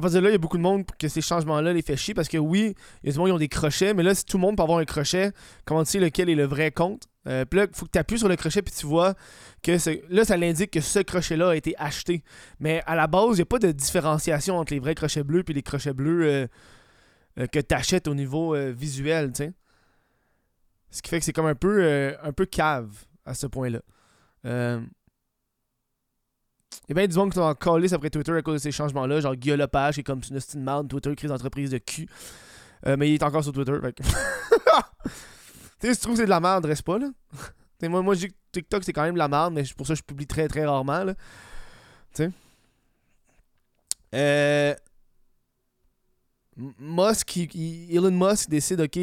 partir 0.00 0.20
de 0.20 0.24
là, 0.24 0.30
il 0.30 0.32
y 0.32 0.36
a 0.36 0.38
beaucoup 0.38 0.56
de 0.56 0.62
monde 0.62 0.84
que 0.98 1.08
ces 1.08 1.20
changements-là 1.20 1.72
les 1.72 1.82
fait 1.82 1.96
chier 1.96 2.14
parce 2.14 2.28
que 2.28 2.38
oui, 2.38 2.74
il 3.02 3.06
y 3.06 3.10
a 3.10 3.12
du 3.12 3.18
monde 3.18 3.28
qui 3.28 3.32
ont 3.32 3.38
des 3.38 3.48
crochets, 3.48 3.94
mais 3.94 4.02
là, 4.02 4.14
si 4.14 4.24
tout 4.24 4.36
le 4.36 4.42
monde 4.42 4.56
peut 4.56 4.62
avoir 4.62 4.78
un 4.78 4.84
crochet, 4.84 5.32
comment 5.64 5.84
tu 5.84 5.90
sais 5.90 6.00
lequel 6.00 6.28
est 6.28 6.34
le 6.34 6.44
vrai 6.44 6.70
compte? 6.70 7.08
Euh, 7.28 7.44
Puis 7.44 7.60
là, 7.60 7.66
il 7.70 7.76
faut 7.76 7.86
que 7.86 7.90
tu 7.90 7.98
appuies 7.98 8.18
sur 8.18 8.28
le 8.28 8.36
crochet 8.36 8.62
puis 8.62 8.72
tu 8.74 8.86
vois 8.86 9.14
que 9.62 9.72
là, 10.12 10.24
ça 10.24 10.36
l'indique 10.36 10.70
que 10.70 10.80
ce 10.80 11.00
crochet-là 11.00 11.50
a 11.50 11.56
été 11.56 11.74
acheté. 11.78 12.22
Mais 12.60 12.82
à 12.86 12.94
la 12.94 13.06
base, 13.06 13.30
il 13.32 13.36
n'y 13.36 13.42
a 13.42 13.46
pas 13.46 13.58
de 13.58 13.70
différenciation 13.72 14.56
entre 14.58 14.72
les 14.72 14.78
vrais 14.80 14.94
crochets 14.94 15.22
bleus 15.22 15.44
et 15.48 15.52
les 15.52 15.62
crochets 15.62 15.92
bleus 15.92 16.24
euh, 16.24 16.46
euh, 17.38 17.46
que 17.46 17.58
tu 17.58 17.74
achètes 17.74 18.08
au 18.08 18.14
niveau 18.14 18.54
euh, 18.54 18.72
visuel, 18.72 19.32
tu 19.32 19.44
sais. 19.44 19.52
Ce 20.90 21.02
qui 21.02 21.10
fait 21.10 21.18
que 21.18 21.24
c'est 21.24 21.34
comme 21.34 21.46
un 21.46 21.54
peu, 21.54 22.16
un 22.22 22.32
peu 22.32 22.46
cave 22.46 22.88
à 23.26 23.34
ce 23.34 23.46
point-là. 23.46 23.80
Il 24.44 24.80
y 26.88 26.94
bien 26.94 27.06
du 27.06 27.14
monde 27.14 27.28
qui 27.30 27.34
sont 27.34 27.42
en 27.42 27.54
calice 27.54 27.92
après 27.92 28.08
Twitter 28.08 28.32
à 28.32 28.40
cause 28.40 28.54
de 28.54 28.58
ces 28.58 28.72
changements-là. 28.72 29.20
Genre 29.20 29.36
Guillaume 29.36 29.58
Lepage, 29.58 29.96
qui 29.96 30.00
est 30.00 30.04
comme 30.04 30.22
une 30.30 30.88
Twitter, 30.88 31.14
crise 31.14 31.28
d'entreprise 31.28 31.70
de 31.70 31.76
cul. 31.76 32.08
Mais 32.86 33.10
il 33.10 33.14
est 33.16 33.22
encore 33.22 33.44
sur 33.44 33.52
Twitter. 33.52 33.74
Fait 33.82 33.92
que- 33.92 34.02
tu 35.80 35.86
sais, 35.86 35.94
si 35.94 36.00
tu 36.00 36.02
trouves 36.02 36.14
que 36.14 36.20
c'est 36.20 36.26
de 36.26 36.30
la 36.30 36.40
merde, 36.40 36.64
reste 36.64 36.82
pas 36.82 36.98
là. 36.98 37.10
Moi, 37.88 38.02
moi, 38.02 38.14
je 38.14 38.26
dis 38.26 38.28
que 38.28 38.34
TikTok, 38.50 38.82
c'est 38.82 38.92
quand 38.92 39.04
même 39.04 39.14
de 39.14 39.18
la 39.18 39.28
merde, 39.28 39.54
mais 39.54 39.62
pour 39.76 39.86
ça 39.86 39.94
je 39.94 40.02
publie 40.02 40.26
très 40.26 40.48
très 40.48 40.66
rarement. 40.66 41.04
Là. 41.04 41.14
Tu 42.12 42.24
sais. 42.24 42.30
Euh. 44.14 44.74
Musk, 46.80 47.36
Elon 47.54 48.10
Musk 48.10 48.48
décide, 48.48 48.80
ok, 48.80 48.98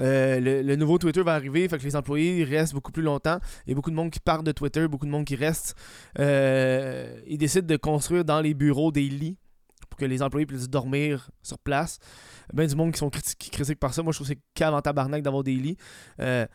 Euh, 0.00 0.62
le, 0.62 0.76
nouveau 0.76 0.96
Twitter 0.96 1.22
va 1.22 1.34
arriver, 1.34 1.68
fait 1.68 1.76
que 1.76 1.82
les 1.82 1.96
employés 1.96 2.44
restent 2.44 2.72
beaucoup 2.72 2.92
plus 2.92 3.02
longtemps. 3.02 3.38
Il 3.66 3.70
y 3.70 3.72
a 3.72 3.74
beaucoup 3.74 3.90
de 3.90 3.96
monde 3.96 4.10
qui 4.10 4.20
part 4.20 4.44
de 4.44 4.52
Twitter, 4.52 4.86
beaucoup 4.86 5.06
de 5.06 5.10
monde 5.10 5.24
qui 5.24 5.34
reste. 5.34 5.74
Euh, 6.18 7.20
ils 7.26 7.38
décident 7.38 7.66
de 7.66 7.76
construire 7.76 8.24
dans 8.24 8.40
les 8.40 8.54
bureaux 8.54 8.92
des 8.92 9.08
lits 9.08 9.36
que 9.98 10.04
les 10.04 10.22
employés 10.22 10.46
puissent 10.46 10.68
dormir 10.68 11.30
sur 11.42 11.58
place. 11.58 11.98
Ben 12.52 12.66
du 12.66 12.74
monde 12.74 12.92
qui 12.92 12.98
sont 12.98 13.10
critiques 13.10 13.80
par 13.80 13.92
ça. 13.92 14.02
Moi, 14.02 14.12
je 14.12 14.18
trouve 14.18 14.28
que 14.28 14.34
c'est 14.34 14.40
cave 14.54 14.80
tabarnak 14.82 15.22
d'avoir 15.22 15.44
des 15.44 15.54
lits. 15.54 15.76
Euh, 16.20 16.46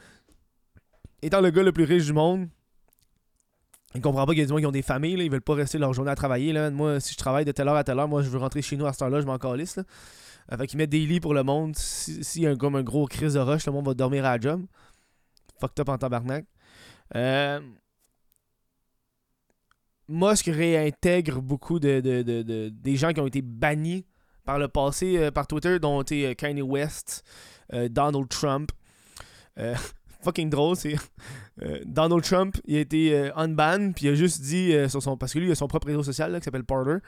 étant 1.22 1.42
le 1.42 1.52
gars 1.52 1.64
le 1.64 1.72
plus 1.72 1.84
riche 1.84 2.06
du 2.06 2.14
monde, 2.14 2.48
il 3.96 4.02
comprend 4.02 4.26
pas 4.26 4.32
qu'il 4.32 4.40
y 4.40 4.44
a 4.44 4.46
des 4.46 4.50
gens 4.50 4.58
qui 4.58 4.66
ont 4.66 4.72
des 4.72 4.82
familles, 4.82 5.18
là, 5.18 5.24
ils 5.24 5.32
veulent 5.32 5.42
pas 5.42 5.54
rester 5.54 5.78
leur 5.78 5.94
journée 5.94 6.12
à 6.12 6.16
travailler. 6.16 6.54
Moi, 6.72 7.00
si 7.00 7.14
je 7.14 7.18
travaille 7.18 7.46
de 7.46 7.52
telle 7.52 7.68
heure 7.68 7.76
à 7.76 7.84
telle 7.84 8.00
heure, 8.00 8.08
moi 8.08 8.24
je 8.24 8.30
veux 8.30 8.40
rentrer 8.40 8.62
chez 8.62 8.76
nous 8.76 8.86
à 8.86 8.94
cette 8.94 9.04
heure-là, 9.04 9.22
je 9.22 9.26
m'en 9.26 9.38
calisse. 9.38 9.76
Là. 9.76 9.84
Euh, 10.52 10.58
fait 10.58 10.68
qu'ils 10.68 10.78
mettent 10.78 10.90
des 10.90 11.06
lits 11.06 11.20
pour 11.20 11.34
le 11.34 11.44
monde. 11.44 11.76
S'il 11.76 12.24
si 12.26 12.42
y 12.42 12.48
a 12.48 12.56
comme 12.56 12.76
un 12.76 12.84
gros 12.84 13.06
crise 13.06 13.36
de 13.36 13.40
rush, 13.40 13.66
le 13.66 13.72
monde 13.72 13.86
va 13.86 13.94
dormir 13.94 14.26
à 14.26 14.38
la 14.38 14.42
job. 14.42 14.66
Fucked 15.60 15.80
up 15.80 15.90
en 15.90 15.98
tabarnak. 15.98 16.46
Euh... 17.16 17.60
Musk 20.08 20.46
réintègre 20.46 21.42
beaucoup 21.42 21.80
de, 21.80 22.00
de, 22.00 22.70
des 22.70 22.96
gens 22.96 23.12
qui 23.14 23.20
ont 23.20 23.28
été 23.28 23.42
bannis 23.42 24.06
par 24.46 24.60
le 24.60 24.68
passé 24.68 25.18
euh, 25.18 25.32
par 25.32 25.48
Twitter, 25.48 25.80
dont 25.80 26.04
euh, 26.12 26.34
Kanye 26.34 26.62
West, 26.62 27.24
Donald 27.72 28.28
Trump. 28.30 28.72
fucking 30.24 30.50
drôle, 30.50 30.76
c'est 30.78 30.96
Donald 31.86 32.24
Trump, 32.24 32.58
il 32.66 32.78
a 32.78 32.80
été 32.80 33.32
unban, 33.36 33.92
puis 33.92 34.06
il 34.06 34.10
a 34.10 34.16
juste 34.16 34.42
dit 34.42 34.74
sur 34.90 35.04
son. 35.04 35.18
Parce 35.18 35.34
que 35.34 35.40
lui, 35.40 35.48
il 35.48 35.52
a 35.52 35.56
son 35.56 35.68
propre 35.68 35.88
réseau 35.88 36.02
social 36.02 36.36
qui 36.40 36.46
s'appelle 36.46 36.64
Parler. 36.64 37.00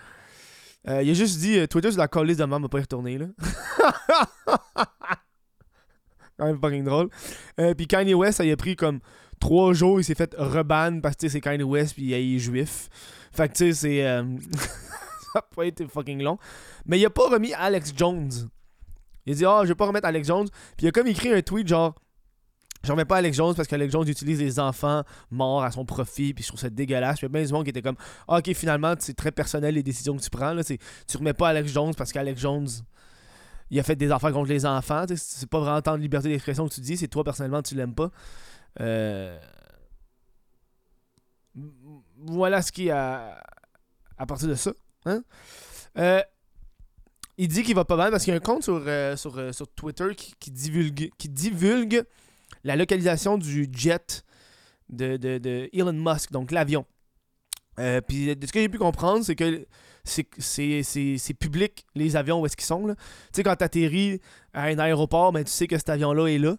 Euh, 0.87 1.01
il 1.01 1.09
a 1.09 1.13
juste 1.13 1.39
dit 1.39 1.57
euh, 1.57 1.65
Twitter, 1.67 1.91
c'est 1.91 1.97
la 1.97 2.07
colise 2.07 2.37
de 2.37 2.43
maman, 2.43 2.59
va 2.59 2.69
pas 2.69 2.77
y 2.77 2.81
retourner. 2.81 3.17
Là. 3.17 3.25
Quand 6.37 6.45
même 6.45 6.59
fucking 6.59 6.83
drôle. 6.83 7.09
Euh, 7.59 7.73
puis 7.73 7.87
Kanye 7.87 8.13
West, 8.13 8.37
ça 8.37 8.45
y 8.45 8.51
a 8.51 8.57
pris 8.57 8.75
comme 8.75 8.99
trois 9.39 9.73
jours, 9.73 9.99
il 9.99 10.03
s'est 10.03 10.15
fait 10.15 10.35
reban 10.37 10.99
parce 11.01 11.15
que 11.15 11.29
c'est 11.29 11.41
Kanye 11.41 11.63
West, 11.63 11.95
puis 11.95 12.05
il 12.05 12.13
est 12.13 12.39
juif. 12.39 12.89
Fait 13.31 13.49
que 13.49 13.53
tu 13.53 13.73
sais, 13.73 13.73
c'est. 13.73 14.03
ça 15.33 15.39
a 15.39 15.41
pas 15.41 15.65
été 15.65 15.87
fucking 15.87 16.21
long. 16.21 16.37
Mais 16.85 16.99
il 16.99 17.05
a 17.05 17.09
pas 17.09 17.27
remis 17.29 17.53
Alex 17.53 17.93
Jones. 17.95 18.31
Il 19.25 19.33
a 19.33 19.35
dit, 19.35 19.45
ah, 19.45 19.59
oh, 19.59 19.63
je 19.63 19.69
vais 19.69 19.75
pas 19.75 19.87
remettre 19.87 20.07
Alex 20.07 20.27
Jones. 20.27 20.47
Puis 20.77 20.85
il 20.85 20.87
a 20.87 20.91
comme 20.91 21.07
écrit 21.07 21.33
un 21.33 21.41
tweet 21.41 21.67
genre, 21.67 21.95
J'en 22.85 22.93
remets 22.93 23.05
pas 23.05 23.17
Alex 23.17 23.35
Jones 23.35 23.55
parce 23.55 23.67
qu'Alex 23.67 23.91
Jones 23.91 24.07
utilise 24.07 24.39
les 24.39 24.59
enfants 24.59 25.03
morts 25.31 25.63
à 25.63 25.71
son 25.71 25.85
profit, 25.85 26.35
puis 26.35 26.43
je 26.43 26.49
trouve 26.49 26.59
ça 26.59 26.69
dégueulasse. 26.69 27.17
Puis 27.17 27.27
il 27.27 27.39
y 27.39 27.43
a 27.43 27.47
gens 27.47 27.63
qui 27.63 27.71
étaient 27.71 27.81
comme 27.81 27.95
ah, 28.27 28.37
Ok, 28.37 28.53
finalement, 28.53 28.93
c'est 28.99 29.15
très 29.15 29.31
personnel 29.31 29.73
les 29.73 29.81
décisions 29.81 30.15
que 30.15 30.21
tu 30.21 30.29
prends. 30.29 30.53
Là. 30.53 30.63
Tu 30.63 30.77
remets 31.17 31.33
pas 31.33 31.49
Alex 31.49 31.71
Jones 31.71 31.95
parce 31.95 32.11
qu'Alex 32.11 32.39
Jones, 32.39 32.67
il 33.71 33.79
a 33.79 33.83
fait 33.83 33.95
des 33.95 34.11
affaires 34.11 34.31
contre 34.31 34.49
les 34.49 34.65
enfants. 34.67 35.05
C'est 35.15 35.49
pas 35.49 35.59
vraiment 35.59 35.81
tant 35.81 35.97
de 35.97 36.01
liberté 36.01 36.29
d'expression 36.29 36.67
que 36.67 36.73
tu 36.75 36.81
dis, 36.81 36.95
c'est 36.95 37.07
toi 37.07 37.23
personnellement, 37.23 37.63
tu 37.63 37.73
l'aimes 37.73 37.95
pas. 37.95 38.11
Euh, 38.81 39.37
voilà 42.17 42.61
ce 42.61 42.71
qui 42.71 42.89
a 42.89 43.41
à 44.17 44.25
partir 44.25 44.47
de 44.47 44.55
ça. 44.55 44.73
Hein? 45.05 45.23
Euh, 45.97 46.21
il 47.37 47.47
dit 47.47 47.63
qu'il 47.63 47.75
va 47.75 47.85
pas 47.85 47.97
mal 47.97 48.11
parce 48.11 48.23
qu'il 48.23 48.31
y 48.31 48.33
a 48.33 48.37
un 48.37 48.41
compte 48.41 48.63
sur, 48.63 48.81
euh, 48.85 49.15
sur, 49.15 49.53
sur 49.53 49.67
Twitter 49.69 50.15
qui, 50.15 50.51
divulgue, 50.51 51.11
qui 51.17 51.29
divulgue 51.29 52.03
la 52.63 52.75
localisation 52.75 53.37
du 53.37 53.69
jet 53.71 54.23
de, 54.89 55.69
Elon 55.73 55.93
Musk, 55.93 56.31
donc 56.31 56.51
l'avion. 56.51 56.85
Puis 58.07 58.35
de 58.35 58.47
ce 58.47 58.53
que 58.53 58.61
j'ai 58.61 58.69
pu 58.69 58.77
comprendre, 58.77 59.25
c'est 59.25 59.35
que 59.35 59.67
c'est 60.05 61.33
public 61.37 61.85
les 61.93 62.15
avions 62.15 62.39
où 62.39 62.45
est-ce 62.45 62.55
qu'ils 62.55 62.65
sont. 62.65 62.87
Tu 62.87 62.95
sais, 63.33 63.43
quand 63.43 63.55
tu 63.55 63.63
atterris 63.63 64.21
à 64.53 64.63
un 64.63 64.79
aéroport, 64.79 65.33
ben, 65.33 65.43
tu 65.43 65.51
sais 65.51 65.67
que 65.67 65.77
cet 65.77 65.89
avion-là 65.89 66.27
est 66.27 66.37
là. 66.37 66.55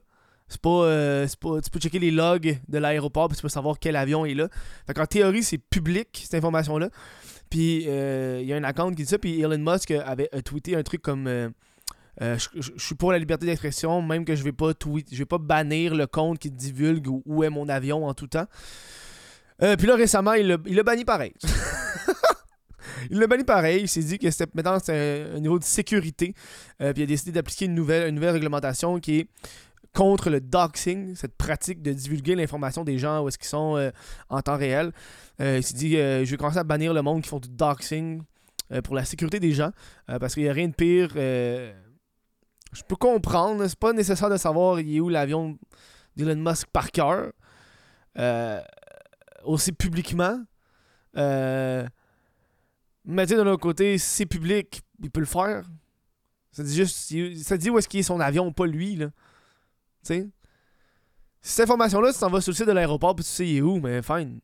C'est 0.49 0.61
pas, 0.61 0.71
euh, 0.71 1.27
pas, 1.41 1.61
Tu 1.61 1.71
peux 1.71 1.81
checker 1.81 1.99
les 1.99 2.11
logs 2.11 2.59
de 2.69 2.79
l'aéroport 2.79 3.29
puis 3.29 3.37
tu 3.37 3.43
peux 3.43 3.49
savoir 3.49 3.79
quel 3.79 3.97
avion 3.97 4.25
est 4.25 4.35
là. 4.35 4.49
Fait 4.87 4.99
en 4.99 5.07
théorie, 5.07 5.43
c'est 5.43 5.59
public 5.59 6.23
cette 6.23 6.35
information-là. 6.35 6.91
Puis 7.51 7.85
euh, 7.89 8.41
il 8.43 8.47
y 8.47 8.53
a 8.53 8.57
un 8.57 8.65
account 8.65 8.91
qui 8.91 9.03
dit 9.03 9.07
ça. 9.07 9.19
Puis 9.19 9.41
Elon 9.41 9.59
Musk 9.59 9.91
avait 9.91 10.29
tweeté 10.45 10.77
un 10.77 10.83
truc 10.83 11.03
comme 11.03 11.53
euh, 12.23 12.39
je, 12.55 12.71
suis 12.79 12.95
pour 12.95 13.13
la 13.13 13.19
liberté 13.19 13.45
d'expression, 13.45 14.01
même 14.01 14.25
que 14.25 14.35
je 14.35 14.43
vais 14.43 14.53
pas 14.53 14.73
tweet, 14.73 15.09
je 15.13 15.19
vais 15.19 15.27
pas 15.27 15.39
bannir 15.39 15.95
le 15.95 16.07
compte 16.07 16.39
qui 16.39 16.51
divulgue 16.51 17.09
où, 17.09 17.45
est 17.45 17.51
mon 17.51 17.69
avion 17.69 18.07
en 18.07 18.15
tout 18.15 18.27
temps. 18.27 18.47
Euh, 19.63 19.77
puis 19.77 19.87
là, 19.87 19.97
récemment, 19.97 20.33
il 20.33 20.47
l'a 20.49 20.83
banni 20.83 21.05
pareil. 21.05 21.35
il 23.11 23.19
l'a 23.19 23.27
banni 23.27 23.45
pareil. 23.45 23.83
Il 23.83 23.89
s'est 23.89 24.01
dit 24.01 24.19
que 24.19 24.29
maintenant 24.55 24.79
c'est 24.83 25.27
un, 25.35 25.41
niveau 25.41 25.59
de 25.59 25.65
sécurité. 25.65 26.35
Euh, 26.81 26.93
puis 26.93 27.03
il 27.03 27.05
a 27.05 27.07
décidé 27.07 27.33
d'appliquer 27.33 27.67
une 27.67 27.75
nouvelle, 27.75 28.09
une 28.09 28.15
nouvelle 28.15 28.33
réglementation 28.33 28.99
qui 28.99 29.21
est 29.21 29.29
contre 29.97 30.29
le 30.31 30.41
doxing, 30.41 31.15
cette 31.15 31.37
pratique 31.37 31.81
de 31.81 31.93
divulguer 31.93 32.35
l'information 32.35 32.85
des 32.85 32.99
gens 32.99 33.23
où 33.23 33.29
est-ce 33.29 33.39
qu'ils 33.39 33.49
sont 33.49 33.91
en 34.29 34.43
temps 34.43 34.57
réel. 34.57 34.93
il 35.41 35.63
s'est 35.63 35.75
dit 35.75 35.93
je 35.93 36.25
vais 36.25 36.37
commencer 36.37 36.59
à 36.59 36.65
bannir 36.65 36.93
le 36.93 37.01
monde 37.01 37.23
qui 37.23 37.29
font 37.31 37.41
du 37.41 37.49
doxing 37.49 38.23
pour 38.85 38.95
la 38.95 39.05
sécurité 39.07 39.41
des 39.41 39.53
gens 39.53 39.71
parce 40.07 40.35
qu'il 40.35 40.43
n'y 40.43 40.51
a 40.51 40.53
rien 40.53 40.69
de 40.69 40.75
pire 40.75 41.13
je 42.77 42.83
peux 42.83 42.97
comprendre. 42.97 43.67
C'est 43.67 43.79
pas 43.79 43.93
nécessaire 43.93 44.31
de 44.31 44.37
savoir 44.37 44.81
il 44.81 44.97
est 44.97 45.01
où 45.01 45.09
l'avion 45.09 45.59
d'Elon 46.17 46.37
Musk 46.37 46.69
par 46.69 46.91
cœur. 46.91 47.33
Euh, 48.19 48.61
aussi 49.45 49.73
publiquement. 49.73 50.43
Euh, 51.17 51.87
mais 53.05 53.27
tu 53.27 53.33
sais, 53.33 53.39
de 53.39 53.43
l'autre 53.43 53.63
côté, 53.63 53.99
c'est 53.99 54.27
public, 54.27 54.81
il 55.03 55.11
peut 55.11 55.21
le 55.21 55.27
faire. 55.27 55.65
Ça 56.51 56.63
dit 56.63 56.75
juste. 56.75 57.13
Ça 57.43 57.57
dit 57.57 57.71
où 57.71 57.79
est-ce 57.79 57.89
qu'il 57.89 58.01
est 58.01 58.05
son 58.05 58.21
avion, 58.21 58.53
pas 58.53 58.67
lui, 58.67 58.97
là. 58.97 59.11
Sais? 60.07 60.29
Cette 61.43 61.65
information-là, 61.65 62.13
tu 62.13 62.19
t'en 62.19 62.31
vas 62.31 62.41
sur 62.41 62.53
le 62.53 62.57
site 62.57 62.67
de 62.67 62.73
l'aéroport 62.73 63.15
puis 63.15 63.25
tu 63.25 63.31
sais 63.31 63.47
il 63.47 63.57
est 63.59 63.61
où, 63.61 63.79
mais 63.81 64.03
fine. 64.03 64.41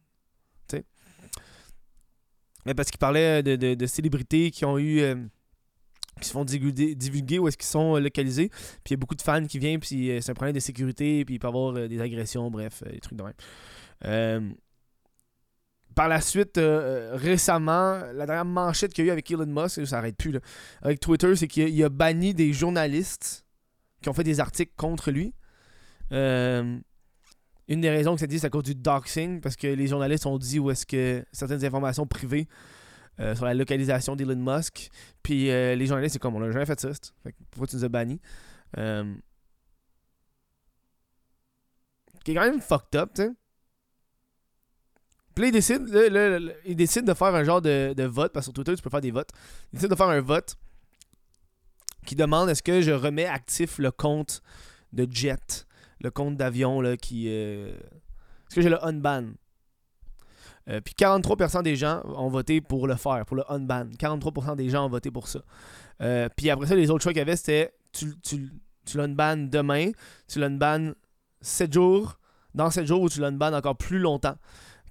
Mais 2.64 2.74
parce 2.74 2.90
qu'il 2.90 2.98
parlait 2.98 3.42
de, 3.42 3.86
célébrités 3.86 4.50
qui 4.50 4.64
ont 4.64 4.78
eu. 4.78 5.00
Euh, 5.00 5.16
qui 6.20 6.28
se 6.28 6.32
font 6.34 6.44
divulguer, 6.44 7.38
où 7.38 7.48
est-ce 7.48 7.56
qu'ils 7.56 7.66
sont 7.66 7.96
euh, 7.96 8.00
localisés. 8.00 8.48
Puis 8.48 8.90
il 8.90 8.92
y 8.92 8.94
a 8.94 8.96
beaucoup 8.98 9.14
de 9.14 9.22
fans 9.22 9.44
qui 9.46 9.58
viennent, 9.58 9.80
puis 9.80 10.10
euh, 10.10 10.20
c'est 10.20 10.30
un 10.30 10.34
problème 10.34 10.54
de 10.54 10.60
sécurité, 10.60 11.24
puis 11.24 11.36
il 11.36 11.38
peut 11.38 11.46
y 11.46 11.48
avoir 11.48 11.88
des 11.88 12.00
agressions, 12.00 12.50
bref, 12.50 12.84
des 12.84 13.00
trucs 13.00 13.18
de 13.18 13.24
même. 13.24 14.54
par 15.96 16.08
la 16.08 16.20
suite, 16.20 16.60
récemment, 17.12 18.02
la 18.12 18.26
dernière 18.26 18.44
manchette 18.44 18.92
qu'il 18.92 19.04
y 19.04 19.08
a 19.08 19.08
eu 19.08 19.12
avec 19.12 19.30
Elon 19.30 19.46
Musk, 19.46 19.86
ça 19.86 19.96
n'arrête 19.96 20.16
plus, 20.16 20.32
là, 20.32 20.40
avec 20.82 21.00
Twitter, 21.00 21.34
c'est 21.34 21.48
qu'il 21.48 21.82
a, 21.82 21.88
banni 21.88 22.34
des 22.34 22.52
journalistes 22.52 23.44
qui 24.02 24.08
ont 24.10 24.14
fait 24.14 24.24
des 24.24 24.38
articles 24.38 24.72
contre 24.76 25.10
lui. 25.10 25.32
Une 26.12 27.80
des 27.80 27.90
raisons 27.90 28.14
que 28.14 28.20
ça 28.20 28.26
dit, 28.26 28.38
c'est 28.38 28.46
à 28.46 28.50
cause 28.50 28.64
du 28.64 28.74
doxing, 28.74 29.40
parce 29.40 29.56
que 29.56 29.66
les 29.66 29.86
journalistes 29.86 30.26
ont 30.26 30.38
dit 30.38 30.58
où 30.58 30.70
est-ce 30.70 30.86
que 30.86 31.24
certaines 31.32 31.64
informations 31.64 32.06
privées 32.06 32.48
euh, 33.20 33.34
sur 33.34 33.44
la 33.44 33.52
localisation 33.52 34.16
d'Elon 34.16 34.36
Musk. 34.36 34.88
Puis 35.22 35.50
euh, 35.50 35.74
les 35.74 35.86
journalistes, 35.86 36.14
c'est 36.14 36.18
comme, 36.18 36.34
on 36.34 36.42
a 36.42 36.50
jamais 36.50 36.64
fait 36.64 36.80
ça. 36.80 36.90
Fait 37.22 37.34
pourquoi 37.50 37.66
tu 37.66 37.76
nous 37.76 37.84
as 37.84 37.88
bannis? 37.88 38.20
Euh, 38.78 39.14
qui 42.24 42.30
est 42.30 42.34
quand 42.34 42.44
même 42.44 42.60
fucked 42.60 42.98
up, 42.98 43.10
tu 43.14 43.22
sais. 43.22 43.30
Puis 45.34 45.42
là, 45.42 45.48
il 45.48 45.52
décide, 45.52 46.52
il 46.66 46.76
décide 46.76 47.04
de 47.04 47.14
faire 47.14 47.34
un 47.34 47.44
genre 47.44 47.60
de, 47.62 47.94
de, 47.94 48.04
vote, 48.04 48.32
parce 48.32 48.46
que 48.46 48.48
sur 48.48 48.52
Twitter, 48.54 48.74
tu 48.76 48.82
peux 48.82 48.90
faire 48.90 49.00
des 49.00 49.10
votes. 49.10 49.30
Il 49.72 49.76
décide 49.76 49.90
de 49.90 49.96
faire 49.96 50.08
un 50.08 50.20
vote 50.20 50.56
qui 52.06 52.16
demande 52.16 52.50
est-ce 52.50 52.62
que 52.62 52.82
je 52.82 52.92
remets 52.92 53.26
actif 53.26 53.78
le 53.78 53.90
compte 53.90 54.42
de 54.92 55.06
jet, 55.10 55.66
le 56.02 56.10
compte 56.10 56.36
d'avion 56.36 56.82
qui. 57.00 57.28
est-ce 57.28 58.54
que 58.54 58.60
j'ai 58.60 58.68
le 58.68 58.84
unban 58.84 59.24
euh, 60.68 60.80
puis 60.80 60.94
43% 60.96 61.62
des 61.62 61.76
gens 61.76 62.02
ont 62.04 62.28
voté 62.28 62.60
pour 62.60 62.86
le 62.86 62.94
faire, 62.94 63.24
pour 63.26 63.36
le 63.36 63.44
unban. 63.50 63.86
43% 63.98 64.56
des 64.56 64.68
gens 64.68 64.86
ont 64.86 64.88
voté 64.88 65.10
pour 65.10 65.28
ça. 65.28 65.40
Euh, 66.00 66.28
puis 66.36 66.50
après 66.50 66.66
ça, 66.66 66.74
les 66.74 66.90
autres 66.90 67.02
choix 67.02 67.12
qu'il 67.12 67.20
y 67.20 67.22
avait, 67.22 67.36
c'était 67.36 67.72
tu, 67.92 68.14
tu, 68.20 68.50
tu 68.84 68.96
l'unban 68.96 69.36
demain, 69.36 69.90
tu 70.28 70.38
l'unban 70.38 70.92
7 71.40 71.72
jours, 71.72 72.18
dans 72.54 72.70
7 72.70 72.86
jours 72.86 73.02
ou 73.02 73.08
tu 73.08 73.20
l'unban 73.20 73.52
encore 73.52 73.76
plus 73.76 73.98
longtemps. 73.98 74.36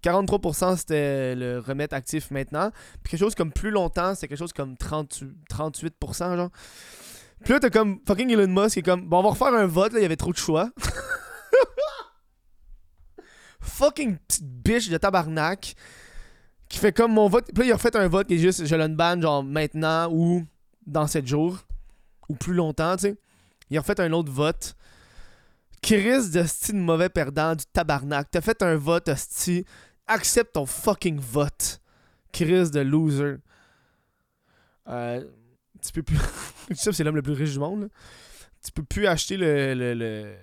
43% 0.04 0.78
c'était 0.78 1.36
le 1.36 1.60
remettre 1.60 1.96
actif 1.96 2.32
maintenant. 2.32 2.72
Puis 3.04 3.12
quelque 3.12 3.20
chose 3.20 3.36
comme 3.36 3.52
plus 3.52 3.72
longtemps, 3.72 4.16
c'est 4.16 4.28
quelque 4.28 4.40
chose 4.40 4.54
comme 4.54 4.76
30, 4.76 5.24
38%, 5.50 6.36
genre. 6.36 6.50
Puis 7.44 7.54
là, 7.54 7.60
t'as 7.60 7.70
comme 7.70 8.00
fucking 8.06 8.30
Elon 8.30 8.48
Musk 8.48 8.74
qui 8.74 8.80
est 8.80 8.84
comme, 8.84 9.08
bon, 9.08 9.20
on 9.20 9.24
va 9.24 9.30
refaire 9.30 9.54
un 9.54 9.66
vote, 9.66 9.94
là, 9.94 10.00
il 10.00 10.04
y 10.04 10.06
avait 10.06 10.16
trop 10.16 10.32
de 10.32 10.38
choix. 10.38 10.70
fucking 13.62 14.18
petite 14.18 14.46
biche 14.46 14.90
de 14.90 14.98
tabarnak 14.98 15.76
qui 16.70 16.78
fait 16.78 16.94
comme 16.94 17.14
mon 17.14 17.28
vote. 17.28 17.46
Puis 17.46 17.60
là, 17.60 17.66
il 17.66 17.72
a 17.72 17.76
refait 17.76 17.96
un 17.96 18.08
vote 18.08 18.28
qui 18.28 18.36
est 18.36 18.40
juste 18.40 18.66
je 18.66 18.88
ban 18.88 19.20
genre 19.20 19.44
maintenant 19.44 20.10
ou 20.12 20.46
dans 20.86 21.08
7 21.08 21.28
jours 21.28 21.60
ou 22.30 22.36
plus 22.36 22.54
longtemps, 22.54 22.96
tu 22.96 23.10
sais. 23.10 23.18
Il 23.70 23.78
a 23.78 23.82
refait 23.82 24.00
un 24.00 24.12
autre 24.14 24.32
vote. 24.32 24.76
Chris 25.82 26.30
de 26.30 26.44
style 26.44 26.76
mauvais 26.76 27.10
perdant 27.10 27.56
du 27.56 27.66
tabarnak. 27.66 28.30
T'as 28.30 28.42
fait 28.42 28.62
un 28.62 28.76
vote, 28.76 29.10
hostie. 29.10 29.66
Accepte 30.08 30.54
ton 30.54 30.66
fucking 30.66 31.20
vote. 31.20 31.82
Chris 32.32 32.70
de 32.70 32.82
loser. 32.82 33.38
Euh, 34.88 35.24
tu 35.82 35.92
peux 35.92 36.04
plus. 36.04 36.18
c'est 36.76 37.04
l'homme 37.04 37.16
le 37.16 37.22
plus 37.22 37.34
riche 37.34 37.52
du 37.54 37.60
monde. 37.60 37.90
tu 38.64 38.72
peux 38.72 38.84
plus 38.84 39.08
acheter 39.08 39.38
le. 39.38 39.74
le- 39.74 39.94
le- 39.94 40.36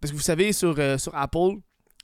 Parce 0.00 0.10
que 0.12 0.16
vous 0.16 0.22
savez, 0.22 0.52
sur, 0.52 0.74
euh, 0.78 0.98
sur 0.98 1.14
Apple, 1.16 1.58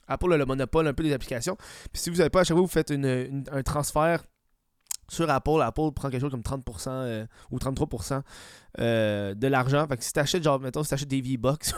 Apple 0.07 0.33
a 0.33 0.37
le 0.37 0.45
monopole 0.45 0.87
un 0.87 0.93
peu 0.93 1.03
des 1.03 1.13
applications. 1.13 1.55
Puis 1.93 2.01
si 2.01 2.09
vous 2.09 2.17
n'avez 2.17 2.29
pas, 2.29 2.41
à 2.41 2.43
chaque 2.43 2.55
fois 2.55 2.61
vous 2.61 2.67
faites 2.71 2.89
une- 2.89 3.43
un 3.51 3.63
transfert 3.63 4.23
sur 5.09 5.29
Apple, 5.29 5.61
Apple 5.61 5.91
prend 5.93 6.09
quelque 6.09 6.21
chose 6.21 6.31
comme 6.31 6.41
30% 6.43 6.89
euh, 6.89 7.25
ou 7.51 7.57
33% 7.59 8.21
euh, 8.79 9.33
de 9.35 9.47
l'argent. 9.47 9.85
Fait 9.87 9.97
que 9.97 10.03
si 10.03 10.13
t'achètes, 10.13 10.43
genre, 10.43 10.59
mettons, 10.59 10.83
si 10.83 10.89
t'achètes 10.89 11.09
des 11.09 11.21
V-Bucks 11.21 11.71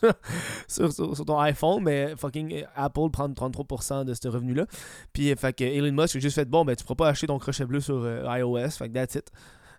sur, 0.68 0.94
ton 1.26 1.38
iPhone, 1.40 1.82
mais 1.82 2.14
fucking 2.16 2.64
Apple 2.74 3.10
prend 3.12 3.28
33% 3.28 4.04
de 4.04 4.14
ce 4.14 4.28
revenu-là. 4.28 4.66
Puis, 5.12 5.28
Elon 5.28 5.92
Musk 5.92 6.16
a 6.16 6.18
juste 6.18 6.36
fait, 6.36 6.44
bon, 6.46 6.64
ben, 6.64 6.74
tu 6.76 6.84
pourras 6.84 6.94
pas 6.96 7.08
acheter 7.08 7.26
ton 7.26 7.38
crochet 7.38 7.66
bleu 7.66 7.80
sur 7.80 8.06
iOS. 8.06 8.70
Fait 8.70 8.88
que 8.88 8.94
that's 8.94 9.16
it. 9.16 9.30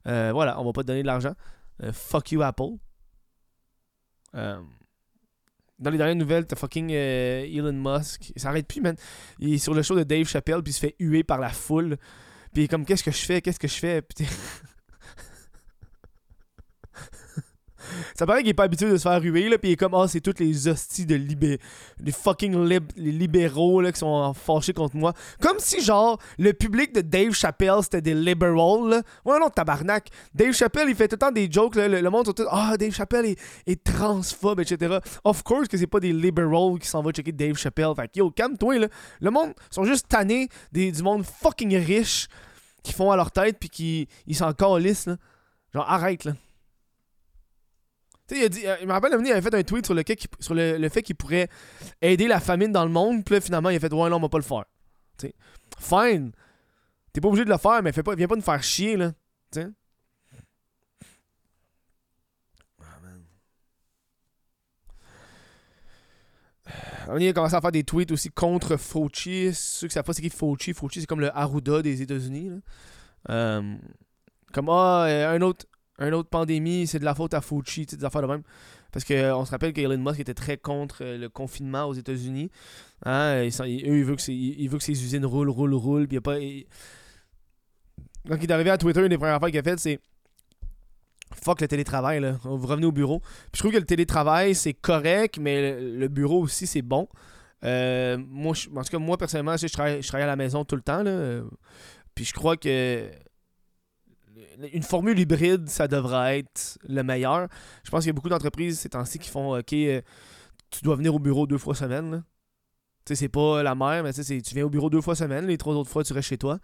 Euh, 0.08 0.32
voilà, 0.34 0.60
on 0.60 0.66
va 0.66 0.72
pas 0.74 0.82
te 0.82 0.88
donner 0.88 1.02
de 1.02 1.08
l'argent. 1.08 1.34
Euh, 1.84 1.92
fuck 1.94 2.32
you, 2.32 2.42
Apple. 2.42 2.78
Euh, 4.36 4.62
dans 5.80 5.90
les 5.90 5.98
dernières 5.98 6.16
nouvelles, 6.16 6.46
t'as 6.46 6.56
fucking 6.56 6.90
Elon 6.92 7.74
Musk. 7.74 8.32
Il 8.36 8.42
s'arrête 8.42 8.68
plus, 8.68 8.82
man. 8.82 8.96
Il 9.40 9.54
est 9.54 9.58
sur 9.60 9.74
le 9.74 9.82
show 9.82 9.96
de 9.96 10.04
Dave 10.04 10.28
Chappelle, 10.28 10.62
puis 10.62 10.72
il 10.72 10.76
se 10.76 10.80
fait 10.80 10.96
huer 11.00 11.24
par 11.24 11.40
la 11.40 11.50
foule. 11.50 11.98
Puis 12.54 12.62
il 12.62 12.66
est 12.66 12.68
comme, 12.68 12.86
qu'est-ce 12.86 13.04
que 13.04 13.12
je 13.12 13.26
fais? 13.26 13.42
Qu'est-ce 13.42 13.60
que 13.60 13.68
je 13.68 13.76
fais? 13.76 14.02
Puis 14.02 14.16
t'es- 14.26 14.34
Ça 18.16 18.26
paraît 18.26 18.42
qu'il 18.42 18.50
est 18.50 18.54
pas 18.54 18.64
habitué 18.64 18.90
de 18.90 18.98
se 18.98 19.04
faire 19.04 19.22
huer, 19.22 19.50
là, 19.50 19.58
puis 19.58 19.70
il 19.70 19.74
est 19.74 19.78
comme, 19.78 19.94
ah, 19.94 20.08
c'est 20.08 20.22
toutes 20.22 20.40
les 20.40 20.68
hosties 20.68 21.06
de 21.06 21.16
libé... 21.16 21.60
les 22.00 22.12
fucking 22.12 22.54
lib- 22.66 22.92
les 22.96 23.12
libéraux 23.12 23.82
là, 23.82 23.92
qui 23.92 24.00
sont 24.00 24.34
fâchés 24.34 24.74
contre 24.74 24.96
moi. 24.96 25.14
Comme 25.42 25.58
si, 25.60 25.82
genre, 25.82 26.20
le 26.38 26.54
public 26.54 26.94
de 26.94 27.02
Dave 27.02 27.32
Chappelle, 27.34 27.82
c'était 27.84 28.02
des 28.02 28.14
liberals, 28.14 28.90
là. 28.90 29.02
Ouais, 29.26 29.40
non, 29.40 29.50
tabarnak. 29.50 30.10
Dave 30.34 30.54
Chappelle, 30.54 30.90
il 30.90 30.96
fait 30.96 31.08
tout 31.08 31.16
le 31.16 31.20
temps 31.20 31.32
des 31.32 31.50
jokes, 31.52 31.76
là. 31.76 31.88
Le, 31.88 32.02
le 32.02 32.10
monde, 32.10 32.26
sont 32.26 32.34
tous, 32.34 32.48
ah, 32.50 32.76
Dave 32.78 32.92
Chappelle 32.92 33.36
est, 33.66 33.84
transphobe, 33.84 34.60
etc. 34.60 34.98
Of 35.24 35.44
course 35.44 35.68
que 35.68 35.78
c'est 35.78 35.88
pas 35.88 36.00
des 36.00 36.14
liberals 36.14 36.80
qui 36.80 36.88
s'en 36.88 37.02
vont 37.02 37.12
checker 37.12 37.32
Dave 37.32 37.56
Chappelle. 37.56 37.94
Fait 37.96 38.16
yo, 38.16 38.30
calme-toi, 38.32 38.80
là. 38.80 38.88
Le 39.22 39.32
monde 39.32 39.54
sont 39.70 39.84
juste 39.84 40.08
tannés 40.08 40.50
des, 40.72 40.92
du 40.92 41.02
monde 41.04 41.24
fucking 41.26 41.76
riche 41.78 42.28
qui 42.84 42.94
font 42.94 43.12
à 43.12 43.16
leur 43.16 43.32
tête, 43.32 43.58
puis 43.60 43.70
qui 43.70 44.08
ils 44.28 44.36
s'en 44.36 44.54
calissent, 44.54 45.08
là. 45.08 45.18
Genre, 45.74 45.90
arrête, 45.90 46.24
là. 46.26 46.34
Il 48.32 48.44
a 48.44 48.50
dit, 48.50 48.68
euh, 48.68 48.76
il 48.82 48.88
me 48.88 48.92
rappelle, 48.94 49.12
il 49.20 49.32
avait 49.32 49.42
fait 49.42 49.54
un 49.56 49.64
tweet 49.64 49.86
sur, 49.86 49.96
lequel 49.96 50.16
qu'il- 50.16 50.30
sur 50.40 50.54
le, 50.54 50.78
le 50.78 50.90
fait 50.90 51.02
qu'il 51.02 51.16
pourrait 51.16 51.50
aider 52.02 52.28
la 52.28 52.40
famine 52.40 52.72
dans 52.72 52.86
le 52.86 52.92
monde. 52.92 53.24
Puis 53.26 53.36
là, 53.36 53.42
finalement, 53.42 53.70
il 53.70 53.76
a 53.76 53.80
fait 53.80 53.92
Ouais, 53.94 54.10
non, 54.10 54.18
on 54.18 54.20
va 54.20 54.30
pas 54.30 54.38
le 54.38 54.44
faire. 54.44 54.66
Tu 55.18 55.28
sais. 55.28 55.34
Fine. 55.80 56.32
T'es 57.14 57.22
pas 57.22 57.28
obligé 57.28 57.46
de 57.46 57.50
le 57.50 57.58
faire, 57.58 57.82
mais 57.84 57.92
fais 57.92 58.04
pas, 58.04 58.16
viens 58.16 58.28
pas 58.28 58.36
nous 58.36 58.42
faire 58.42 58.62
chier, 58.64 58.98
là. 58.98 59.12
Tu 59.52 59.62
sais? 59.62 59.68
Ah. 62.82 62.86
On 67.08 67.16
a 67.20 67.34
commencé 67.34 67.56
à 67.56 67.62
faire 67.62 67.72
des 67.72 67.84
tweets 67.84 68.12
aussi 68.12 68.30
contre 68.30 68.78
Fauci. 68.78 69.52
Ceux 69.54 69.88
qui 69.88 69.94
savent 69.94 70.04
pas 70.04 70.14
c'est 70.14 70.22
qui 70.22 70.30
Fauci. 70.30 70.74
Fauci, 70.74 71.02
c'est 71.02 71.08
comme 71.08 71.22
le 71.22 71.36
Arruda 71.36 71.82
des 71.82 72.02
États-Unis. 72.02 72.52
Euh, 73.30 73.76
comme, 74.54 74.70
ah, 74.70 75.06
euh, 75.08 75.36
un 75.36 75.42
autre, 75.42 75.66
un 76.00 76.12
autre 76.14 76.30
pandémie, 76.30 76.88
c'est 76.88 77.00
de 77.00 77.06
la 77.06 77.14
faute 77.14 77.34
à 77.34 77.42
Fauci, 77.42 77.86
des 77.86 78.04
affaires 78.06 78.22
de 78.22 78.28
même. 78.28 78.44
Parce 78.92 79.06
qu'on 79.06 79.46
se 79.46 79.52
rappelle 79.52 79.74
qu'Elon 79.74 79.98
Musk 79.98 80.20
était 80.20 80.34
très 80.34 80.58
contre 80.58 81.04
euh, 81.04 81.18
le 81.18 81.30
confinement 81.30 81.86
aux 81.86 81.94
États-Unis. 81.94 82.50
Hein, 83.06 83.44
eux, 83.44 83.68
ils 83.68 84.04
veulent 84.04 84.16
que, 84.16 84.78
que 84.78 84.84
ses 84.84 85.04
usines 85.04 85.26
roulent, 85.26 85.50
roulent, 85.50 85.76
roulent. 85.76 86.08
Puis 86.08 86.16
y 86.16 86.18
a 86.18 86.22
pas. 86.22 86.38
Quand 88.28 88.36
il 88.36 88.44
est 88.44 88.52
arrivé 88.52 88.70
à 88.70 88.78
Twitter, 88.78 89.02
une 89.02 89.10
des 89.10 89.18
premières 89.18 89.36
affaires 89.36 89.50
qu'il 89.50 89.60
a 89.60 89.64
faites, 89.64 89.80
c'est. 89.80 90.00
Fuck 91.44 91.62
le 91.62 91.68
télétravail, 91.68 92.20
là. 92.20 92.40
Vous 92.44 92.66
revenez 92.66 92.88
au 92.88 92.92
bureau. 92.92 93.20
Puis 93.20 93.52
je 93.56 93.60
trouve 93.60 93.72
que 93.72 93.78
le 93.78 93.86
télétravail, 93.86 94.56
c'est 94.56 94.74
correct, 94.74 95.38
mais 95.40 95.80
le, 95.80 96.08
bureau 96.08 96.42
aussi, 96.42 96.66
c'est 96.66 96.82
bon. 96.82 97.08
Euh, 97.64 98.18
moi, 98.18 98.56
je- 98.56 98.70
en 98.70 98.82
tout 98.84 98.90
cas, 98.90 98.98
moi, 98.98 99.16
personnellement, 99.18 99.56
sais, 99.56 99.68
je 99.68 99.74
travaille, 99.74 100.02
je 100.02 100.08
travaille 100.08 100.24
à 100.24 100.28
la 100.28 100.36
maison 100.36 100.66
tout 100.66 100.76
le 100.76 100.82
temps, 100.82 101.04
là. 101.04 101.12
Euh, 101.12 101.44
Puis 102.16 102.26
je 102.26 102.34
crois 102.34 102.58
que 102.58 103.10
une 104.74 104.84
formule 104.84 105.20
hybride, 105.20 105.70
ça 105.70 105.88
devrait 105.88 106.40
être 106.40 106.78
le 106.88 107.04
meilleur. 107.04 107.48
Je 107.84 107.90
pense 107.90 108.02
qu'il 108.02 108.10
y 108.10 108.12
a 108.12 108.14
beaucoup 108.14 108.30
d'entreprises 108.30 108.80
ces 108.80 108.90
temps-ci 108.90 109.20
qui 109.20 109.30
font 109.30 109.58
OK, 109.58 109.74
euh, 109.74 110.02
tu 110.70 110.84
dois 110.84 110.96
venir 110.96 111.16
au 111.16 111.20
bureau 111.20 111.48
deux 111.48 111.58
fois 111.58 111.76
semaine. 111.76 112.24
Tu 113.06 113.16
sais, 113.16 113.16
c'est 113.16 113.30
pas 113.30 113.64
la 113.64 113.76
mer, 113.76 114.04
mais 114.04 114.14
tu 114.14 114.42
tu 114.42 114.56
viens 114.56 114.66
au 114.66 114.70
bureau 114.70 114.90
deux 114.90 115.02
fois 115.02 115.16
semaine, 115.16 115.46
les 115.48 115.58
trois 115.58 115.76
autres 115.76 115.90
fois, 115.90 116.04
tu 116.04 116.14
restes 116.14 116.30
chez 116.30 116.38
toi. 116.38 116.60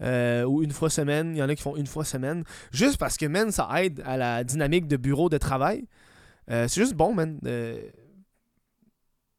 Euh, 0.00 0.44
ou 0.44 0.62
une 0.62 0.72
fois 0.72 0.90
semaine, 0.90 1.36
il 1.36 1.38
y 1.38 1.42
en 1.42 1.48
a 1.48 1.54
qui 1.54 1.62
font 1.62 1.76
une 1.76 1.86
fois 1.86 2.04
semaine. 2.04 2.44
Juste 2.72 2.96
parce 2.98 3.16
que, 3.16 3.26
man, 3.26 3.52
ça 3.52 3.68
aide 3.82 4.02
à 4.04 4.16
la 4.16 4.42
dynamique 4.42 4.88
de 4.88 4.96
bureau 4.96 5.28
de 5.28 5.38
travail. 5.38 5.86
Euh, 6.50 6.66
c'est 6.66 6.80
juste 6.80 6.94
bon, 6.94 7.14
man. 7.14 7.38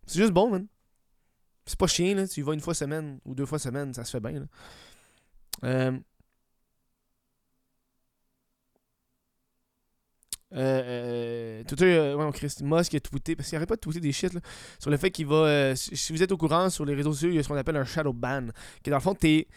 C'est 0.05 0.19
juste 0.19 0.31
bon, 0.31 0.51
man. 0.51 0.67
C'est 1.65 1.79
pas 1.79 1.87
chien, 1.87 2.15
là. 2.15 2.27
Tu 2.27 2.41
y 2.41 2.43
vas 2.43 2.53
une 2.53 2.59
fois 2.59 2.73
semaine 2.73 3.19
ou 3.25 3.35
deux 3.35 3.45
fois 3.45 3.59
semaine, 3.59 3.93
ça 3.93 4.03
se 4.03 4.11
fait 4.11 4.19
bien, 4.19 4.45
là. 5.61 5.99
Euh, 10.55 10.59
Euh, 10.59 11.59
euh, 11.61 11.63
Twitter, 11.63 11.95
euh, 11.95 12.15
ouais, 12.15 12.31
Chris 12.31 12.53
Musk 12.61 12.93
a 12.95 12.99
tweeté, 12.99 13.35
parce 13.35 13.49
qu'il 13.49 13.55
arrête 13.55 13.69
pas 13.69 13.75
de 13.75 13.81
tweeter 13.81 13.99
des 13.99 14.11
shit 14.11 14.33
là, 14.33 14.39
sur 14.79 14.91
le 14.91 14.97
fait 14.97 15.09
qu'il 15.11 15.25
va. 15.25 15.35
euh, 15.35 15.75
si 15.75 15.95
si 15.97 16.13
vous 16.13 16.21
êtes 16.21 16.31
au 16.31 16.37
courant 16.37 16.69
sur 16.69 16.85
les 16.85 16.93
réseaux 16.93 17.11
sociaux, 17.13 17.29
il 17.29 17.35
y 17.35 17.39
a 17.39 17.43
ce 17.43 17.47
qu'on 17.47 17.55
appelle 17.57 17.75
un 17.77 17.85
shadow 17.85 18.13
ban. 18.13 18.47
Qui 18.83 18.89
dans 18.89 18.97
le 18.97 19.01
fond, 19.01 19.15
t'es 19.15 19.47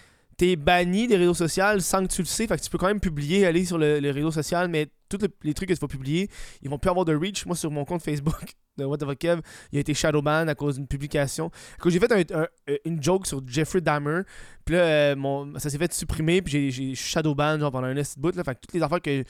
es 0.40 0.56
banni 0.56 1.06
des 1.06 1.16
réseaux 1.16 1.34
sociaux 1.34 1.80
sans 1.80 2.06
que 2.06 2.12
tu 2.12 2.22
le 2.22 2.26
sais. 2.26 2.46
Fait 2.46 2.56
que 2.56 2.62
tu 2.62 2.70
peux 2.70 2.78
quand 2.78 2.86
même 2.88 3.00
publier, 3.00 3.46
aller 3.46 3.64
sur 3.64 3.78
le, 3.78 4.00
le 4.00 4.10
réseau 4.10 4.30
social, 4.30 4.68
mais 4.68 4.88
tous 5.08 5.18
le- 5.18 5.28
les 5.42 5.54
trucs 5.54 5.68
que 5.68 5.74
tu 5.74 5.80
vas 5.80 5.86
publier, 5.88 6.28
ils 6.62 6.68
vont 6.68 6.78
plus 6.78 6.90
avoir 6.90 7.04
de 7.04 7.14
reach. 7.14 7.46
Moi, 7.46 7.56
sur 7.56 7.70
mon 7.70 7.84
compte 7.84 8.02
Facebook 8.02 8.52
de 8.76 8.84
What 8.84 8.98
the 8.98 9.04
Fuck 9.06 9.18
Kev, 9.18 9.40
il 9.72 9.78
a 9.78 9.80
été 9.80 9.94
shadow 9.94 10.20
ban 10.20 10.46
à 10.48 10.54
cause 10.54 10.76
d'une 10.76 10.86
publication. 10.86 11.50
Quand 11.80 11.88
j'ai 11.88 11.98
fait 12.00 12.12
un- 12.12 12.42
un- 12.42 12.76
une 12.84 13.02
joke 13.02 13.26
sur 13.26 13.40
Jeffrey 13.46 13.80
Dahmer, 13.80 14.22
puis 14.64 14.74
là, 14.74 14.80
euh, 14.82 15.16
mon, 15.16 15.58
ça 15.58 15.70
s'est 15.70 15.78
fait 15.78 15.92
supprimer, 15.94 16.42
puis 16.42 16.52
j'ai- 16.52 16.70
j'ai 16.70 16.94
shadow 16.94 17.34
ban 17.34 17.58
genre 17.58 17.72
pendant 17.72 17.86
un 17.86 17.94
petit 17.94 18.18
bout. 18.18 18.34
Là, 18.36 18.44
fait 18.44 18.54
que 18.56 18.60
toutes 18.60 18.74
les 18.74 18.82
affaires 18.82 19.00
que 19.00 19.24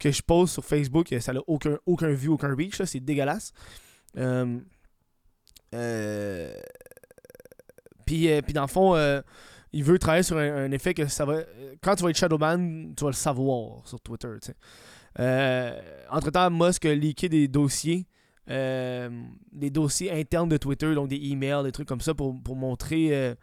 que 0.00 0.10
je 0.10 0.22
pose 0.22 0.50
sur 0.50 0.64
Facebook, 0.64 1.14
ça 1.20 1.32
n'a 1.34 1.40
aucun, 1.46 1.76
aucun 1.86 2.10
view, 2.12 2.34
aucun 2.34 2.54
reach, 2.54 2.80
c'est 2.84 3.00
dégueulasse. 3.00 3.52
Euh, 4.16 4.58
euh, 5.74 6.54
puis, 8.06 8.30
euh, 8.30 8.40
puis 8.42 8.52
dans 8.52 8.62
le 8.62 8.68
fond, 8.68 8.94
euh, 8.94 9.20
il 9.72 9.84
veut 9.84 9.98
travailler 9.98 10.22
sur 10.22 10.38
un, 10.38 10.70
effet 10.70 10.94
que 10.94 11.06
ça 11.06 11.24
va. 11.24 11.40
Quand 11.82 11.96
tu 11.96 12.02
vas 12.02 12.10
être 12.10 12.16
Shadowban, 12.16 12.92
tu 12.96 13.04
vas 13.04 13.10
le 13.10 13.14
savoir 13.14 13.86
sur 13.86 14.00
Twitter. 14.00 14.28
Euh, 15.18 15.80
Entre-temps, 16.10 16.50
Musk 16.50 16.84
a 16.86 16.94
leaké 16.94 17.28
des 17.28 17.48
dossiers. 17.48 18.06
euh, 18.48 19.10
des 19.52 19.70
dossiers 19.70 20.12
internes 20.12 20.48
de 20.48 20.56
Twitter, 20.56 20.94
donc 20.94 21.08
des 21.08 21.16
emails, 21.16 21.64
des 21.64 21.72
trucs 21.72 21.88
comme 21.88 22.00
ça 22.00 22.14
pour, 22.14 22.40
pour 22.42 22.54
montrer 22.54 23.08
euh, 23.12 23.34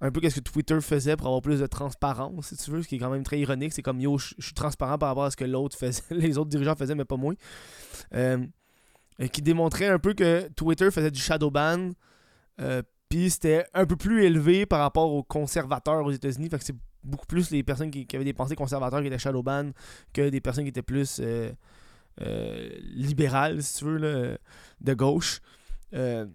un 0.00 0.10
peu 0.10 0.20
qu'est-ce 0.20 0.40
que 0.40 0.50
Twitter 0.50 0.80
faisait 0.80 1.16
pour 1.16 1.28
avoir 1.28 1.40
plus 1.40 1.60
de 1.60 1.66
transparence, 1.66 2.48
si 2.48 2.56
tu 2.56 2.70
veux, 2.70 2.82
ce 2.82 2.88
qui 2.88 2.96
est 2.96 2.98
quand 2.98 3.10
même 3.10 3.22
très 3.22 3.38
ironique. 3.38 3.72
C'est 3.72 3.82
comme 3.82 4.00
yo, 4.00 4.18
je 4.18 4.34
suis 4.38 4.54
transparent 4.54 4.98
par 4.98 5.10
rapport 5.10 5.24
à 5.24 5.30
ce 5.30 5.36
que 5.36 5.44
l'autre 5.44 5.78
faisait, 5.78 6.02
les 6.10 6.36
autres 6.36 6.50
dirigeants 6.50 6.74
faisaient, 6.74 6.94
mais 6.96 7.04
pas 7.04 7.16
moi. 7.16 7.34
Euh, 8.14 8.44
qui 9.32 9.40
démontrait 9.40 9.86
un 9.86 10.00
peu 10.00 10.14
que 10.14 10.48
Twitter 10.56 10.90
faisait 10.90 11.12
du 11.12 11.20
shadow 11.20 11.50
ban, 11.50 11.90
c'était 13.30 13.64
un 13.74 13.86
peu 13.86 13.96
plus 13.96 14.24
élevé 14.24 14.66
par 14.66 14.80
rapport 14.80 15.12
aux 15.12 15.22
conservateurs 15.22 16.04
aux 16.04 16.12
États-Unis. 16.12 16.48
Fait 16.48 16.62
c'est 16.62 16.76
beaucoup 17.04 17.26
plus 17.26 17.50
les 17.50 17.62
personnes 17.62 17.90
qui, 17.90 18.06
avaient 18.14 18.24
des 18.24 18.32
pensées 18.32 18.56
conservateurs 18.56 19.00
qui 19.00 19.06
étaient 19.06 19.18
shadow 19.18 19.42
ban 19.42 19.70
que 20.12 20.28
des 20.28 20.40
personnes 20.40 20.64
qui 20.64 20.70
étaient 20.70 20.82
plus 20.82 21.20
euh, 21.20 21.52
euh, 22.22 22.70
libérales, 22.80 23.62
si 23.62 23.78
tu 23.78 23.84
veux, 23.84 23.98
là, 23.98 24.36
de 24.80 24.94
gauche. 24.94 25.40
Euh, 25.94 26.26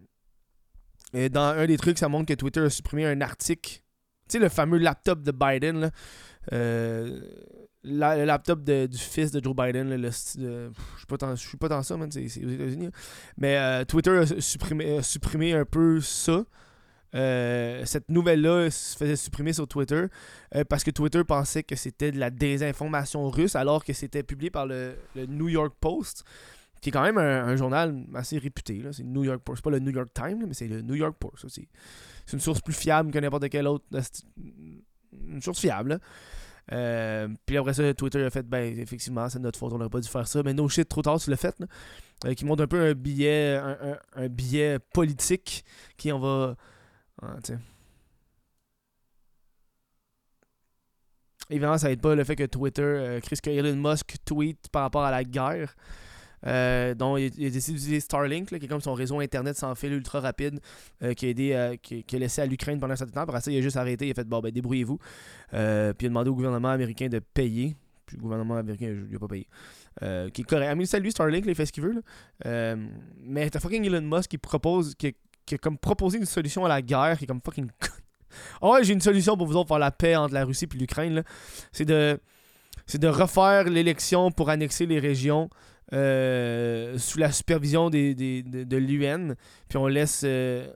et 1.13 1.30
dans 1.30 1.42
un 1.42 1.65
des 1.65 1.78
trucs, 1.78 1.98
ça 1.98 2.08
montre 2.08 2.28
que 2.28 2.34
Twitter 2.34 2.62
a 2.62 2.70
supprimé 2.70 3.06
un 3.08 3.22
article. 3.22 3.82
Tu 4.28 4.34
sais, 4.34 4.39
le 4.39 4.50
fameux 4.50 4.78
laptop 4.78 5.24
de 5.24 5.32
Biden, 5.32 5.92
le 6.52 8.26
laptop 8.26 8.63
du 8.63 8.98
fils 8.98 9.32
de 9.32 9.44
Joe 9.44 9.56
Biden, 9.56 9.89
je 9.89 10.10
je 10.12 11.36
suis 11.36 11.58
pas 11.58 11.70
tant 11.70 11.84
ça, 11.84 11.98
c'est 12.12 12.46
aux 12.46 12.50
États-Unis. 12.50 12.89
Mais 13.38 13.86
Twitter 13.86 14.20
a 14.20 14.39
supprimé, 14.39 15.00
a 15.00 15.02
supprimé 15.02 15.54
un 15.54 15.65
peu 15.65 16.00
ça. 16.00 16.46
Euh, 17.15 17.84
cette 17.86 18.10
nouvelle-là 18.10 18.69
se 18.69 18.95
faisait 18.95 19.15
supprimer 19.15 19.54
sur 19.54 19.67
Twitter 19.67 20.06
euh, 20.56 20.63
parce 20.63 20.84
que 20.84 20.91
Twitter 20.91 21.24
pensait 21.24 21.63
que 21.63 21.76
c'était 21.76 22.12
de 22.12 22.19
la 22.19 22.30
désinformation 22.30 23.30
russe 23.30 23.56
alors 23.56 23.84
que 23.84 23.93
c'était 23.93 24.22
publié 24.22 24.52
par 24.52 24.67
le, 24.67 24.95
New 25.28 25.48
York 25.48 25.74
Post 25.80 26.24
qui 26.82 26.89
est 26.89 26.91
quand 26.91 27.02
même 27.02 27.17
un, 27.17 27.56
journal 27.58 28.06
assez 28.15 28.38
réputé. 28.38 28.82
C'est 28.93 29.04
New 29.04 29.26
York 29.26 29.41
Post. 29.43 29.62
Pas 29.62 29.69
le 29.69 29.80
New 29.80 29.91
York 29.91 30.10
Times, 30.13 30.45
mais 30.48 30.54
c'est 30.54 30.67
le 30.67 30.82
New 30.82 30.95
York 30.95 31.17
Post. 31.19 31.39
ça, 31.41 31.48
C'est 31.50 32.34
une 32.34 32.39
source 32.39 32.62
plus 32.62 32.74
fiable 32.74 33.12
que 33.12 33.19
n'importe 33.19 33.50
quelle 33.50 33.67
autre. 33.67 33.84
c'est 33.91 34.24
Une 35.28 35.41
source 35.41 35.60
fiable. 35.60 36.00
Euh, 36.72 37.28
puis 37.45 37.58
après 37.58 37.74
ça, 37.74 37.93
Twitter 37.93 38.24
a 38.24 38.30
fait, 38.30 38.43
ben 38.43 38.78
effectivement, 38.80 39.28
c'est 39.30 39.39
notre 39.39 39.58
faute, 39.58 39.74
on 39.74 39.78
n'aurait 39.78 39.89
pas 39.89 40.00
dû 40.00 40.08
faire 40.08 40.28
ça. 40.28 40.43
Mais 40.43 40.54
no 40.54 40.67
shit, 40.69 40.88
trop 40.88 41.02
tard, 41.02 41.19
tu 41.19 41.30
l'as 41.30 41.38
fait. 41.38 41.56
Euh, 42.26 42.34
qui 42.34 42.45
montre 42.45 42.63
un 42.63 42.67
peu 42.67 42.80
un 42.80 42.93
billet, 42.93 43.60
un, 44.15 44.28
billet 44.28 44.80
politique 44.93 45.63
qui 45.98 46.12
en 46.12 46.19
va. 46.19 46.56
Évidemment, 51.49 51.77
ça 51.77 51.91
aide 51.91 52.01
pas 52.01 52.13
le 52.15 52.23
fait 52.23 52.36
que 52.36 52.43
Twitter, 52.45 52.82
euh, 52.84 53.19
Chris, 53.21 53.38
que 53.41 53.49
Elon 53.49 53.75
Musk 53.75 54.17
tweet 54.23 54.69
par 54.71 54.84
rapport 54.84 55.03
à 55.03 55.12
la 55.12 55.23
guerre. 55.23 55.75
Euh, 56.47 56.93
dont 56.93 57.17
il, 57.17 57.34
il 57.38 57.47
a 57.47 57.49
décidé 57.49 57.73
d'utiliser 57.77 57.99
Starlink, 57.99 58.51
là, 58.51 58.60
qui 58.60 58.65
est 58.65 58.67
comme 58.69 58.79
son 58.79 58.93
réseau 58.93 59.19
internet 59.19 59.58
sans 59.58 59.75
fil 59.75 59.91
ultra 59.91 60.21
rapide, 60.21 60.62
euh, 61.03 61.13
qui, 61.13 61.25
a 61.25 61.29
aidé, 61.29 61.79
qui, 61.82 62.05
a 62.13 62.19
laissé 62.19 62.41
à 62.41 62.45
l'Ukraine 62.45 62.79
pendant 62.79 62.93
un 62.93 62.97
certain 62.97 63.13
temps. 63.13 63.21
Après 63.23 63.41
ça, 63.41 63.51
il 63.51 63.58
a 63.58 63.62
juste 63.62 63.75
arrêté, 63.75 64.08
il 64.08 64.12
a 64.12 64.13
fait 64.13 64.27
bon, 64.27 64.39
ben 64.39 64.51
débrouillez-vous. 64.51 64.97
Puis 64.97 65.08
il 65.51 65.58
a 65.58 65.93
demandé 65.93 66.29
au 66.29 66.36
gouvernement 66.36 66.69
américain 66.69 67.10
de 67.10 67.19
payer. 67.19 67.75
Puis 68.05 68.15
le 68.15 68.21
gouvernement 68.21 68.55
américain, 68.55 68.88
il 68.88 69.12
n'a 69.12 69.19
pas 69.19 69.27
payé. 69.27 69.47
Qui 70.32 70.41
est 70.41 70.45
correct. 70.45 70.69
Amis, 70.69 70.88
lui, 71.01 71.12
Starlink, 71.12 71.45
il 71.45 71.55
fait 71.55 71.65
ce 71.65 71.73
qu'il 71.73 71.84
veut. 71.84 72.01
là. 72.45 72.75
Mais 73.21 73.49
t'as 73.49 73.60
fucking 73.60 73.84
Elon 73.84 74.01
Musk 74.01 74.29
qui 74.29 74.38
propose, 74.38 74.95
qui, 74.95 75.08
a- 75.08 75.12
qui 75.49 75.55
a 75.55 75.57
comme 75.57 75.77
proposé 75.77 76.17
une 76.19 76.25
solution 76.25 76.63
à 76.65 76.69
la 76.69 76.81
guerre, 76.81 77.17
qui 77.17 77.23
est 77.23 77.27
comme 77.27 77.41
fucking. 77.43 77.69
Ah 78.62 78.69
ouais, 78.69 78.83
j'ai 78.83 78.93
une 78.93 79.01
solution 79.01 79.35
pour 79.35 79.47
vous 79.47 79.55
autres 79.55 79.67
pour 79.67 79.79
la 79.79 79.89
paix 79.91 80.15
entre 80.15 80.35
la 80.35 80.45
Russie 80.45 80.65
et 80.71 80.77
l'Ukraine. 80.77 81.23
C'est 81.71 81.85
de, 81.85 82.19
c'est 82.85 82.99
de 82.99 83.07
refaire 83.07 83.63
l'élection 83.63 84.31
pour 84.31 84.49
annexer 84.51 84.85
les 84.85 84.99
régions 84.99 85.49
euh, 85.93 86.95
sous 86.99 87.17
la 87.17 87.31
supervision 87.31 87.89
des, 87.89 88.13
des- 88.13 88.43
de, 88.43 88.77
l'UN. 88.77 89.33
Puis 89.67 89.77
on 89.79 89.88
laisse, 89.88 90.21
euh, 90.23 90.71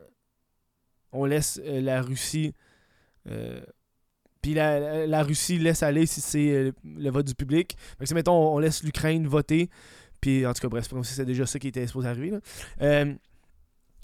on 1.12 1.26
laisse 1.26 1.62
euh, 1.64 1.80
la 1.82 2.02
Russie. 2.02 2.54
puis 4.42 4.54
la, 4.56 5.06
la- 5.06 5.24
Russie 5.24 5.60
laisse 5.60 5.84
aller 5.84 6.08
si 6.08 6.22
c'est 6.22 6.74
le 6.84 7.10
vote 7.12 7.28
du 7.28 7.36
public. 7.36 7.78
Fait 8.00 8.06
que 8.06 8.14
mettons, 8.16 8.56
on 8.56 8.58
laisse 8.58 8.82
l'Ukraine 8.84 9.28
voter. 9.28 9.70
Puis 10.22 10.46
en 10.46 10.54
tout 10.54 10.62
cas, 10.62 10.70
bref, 10.70 10.88
c'est 11.04 11.26
déjà 11.26 11.46
ça 11.46 11.60
qui 11.60 11.68
était 11.68 11.86
supposé 11.86 12.08
arriver. 12.08 12.32
là. 12.32 12.40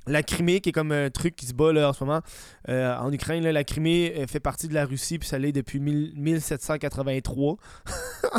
La 0.07 0.23
Crimée, 0.23 0.59
qui 0.61 0.69
est 0.69 0.71
comme 0.71 0.91
un 0.91 1.09
truc 1.09 1.35
qui 1.35 1.45
se 1.45 1.53
bat 1.53 1.71
là, 1.73 1.89
en 1.89 1.93
ce 1.93 2.03
moment 2.03 2.21
euh, 2.69 2.95
en 2.97 3.11
Ukraine, 3.11 3.43
là, 3.43 3.51
la 3.51 3.63
Crimée 3.63 4.13
euh, 4.17 4.27
fait 4.27 4.39
partie 4.39 4.67
de 4.67 4.73
la 4.73 4.85
Russie, 4.85 5.19
puis 5.19 5.27
ça 5.27 5.37
l'est 5.37 5.51
depuis 5.51 5.79
1000 5.79 6.13
1783. 6.15 7.57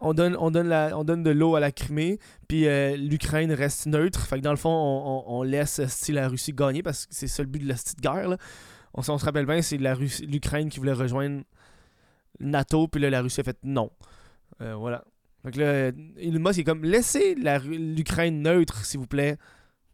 on, 0.00 0.12
donne, 0.12 0.36
on, 0.38 0.50
donne 0.50 0.68
la, 0.68 0.98
on 0.98 1.04
donne 1.04 1.22
de 1.22 1.30
l'eau 1.30 1.54
à 1.54 1.60
la 1.60 1.72
Crimée, 1.72 2.18
puis 2.48 2.66
euh, 2.66 2.96
l'Ukraine 2.96 3.52
reste 3.52 3.86
neutre. 3.86 4.20
Fait 4.26 4.36
que 4.38 4.42
dans 4.42 4.50
le 4.50 4.56
fond, 4.56 4.70
on, 4.70 5.24
on- 5.38 5.42
laisse 5.44 5.84
style, 5.86 6.16
la 6.16 6.28
Russie 6.28 6.52
gagner, 6.52 6.82
parce 6.82 7.06
que 7.06 7.14
c'est 7.14 7.28
ça 7.28 7.42
le 7.42 7.48
but 7.48 7.60
de 7.60 7.68
la 7.68 7.74
petite 7.74 8.00
guerre. 8.00 8.28
là. 8.28 8.36
On, 8.94 9.00
on 9.08 9.18
se 9.18 9.24
rappelle 9.24 9.46
bien, 9.46 9.62
c'est 9.62 9.78
l'Ukraine 9.78 10.68
qui 10.68 10.78
voulait 10.78 10.92
rejoindre 10.92 11.42
NATO, 12.40 12.88
puis 12.88 13.00
là, 13.00 13.08
la 13.08 13.22
Russie 13.22 13.40
a 13.40 13.44
fait 13.44 13.58
non. 13.62 13.90
Voilà. 14.58 15.04
Fait 15.44 15.50
que 15.50 15.58
là, 15.58 15.90
Elon 16.18 16.38
Musk 16.40 16.60
est 16.60 16.64
comme 16.64 16.84
laissez 16.84 17.34
l'Ukraine 17.34 18.42
neutre, 18.42 18.84
s'il 18.84 19.00
vous 19.00 19.08
plaît. 19.08 19.38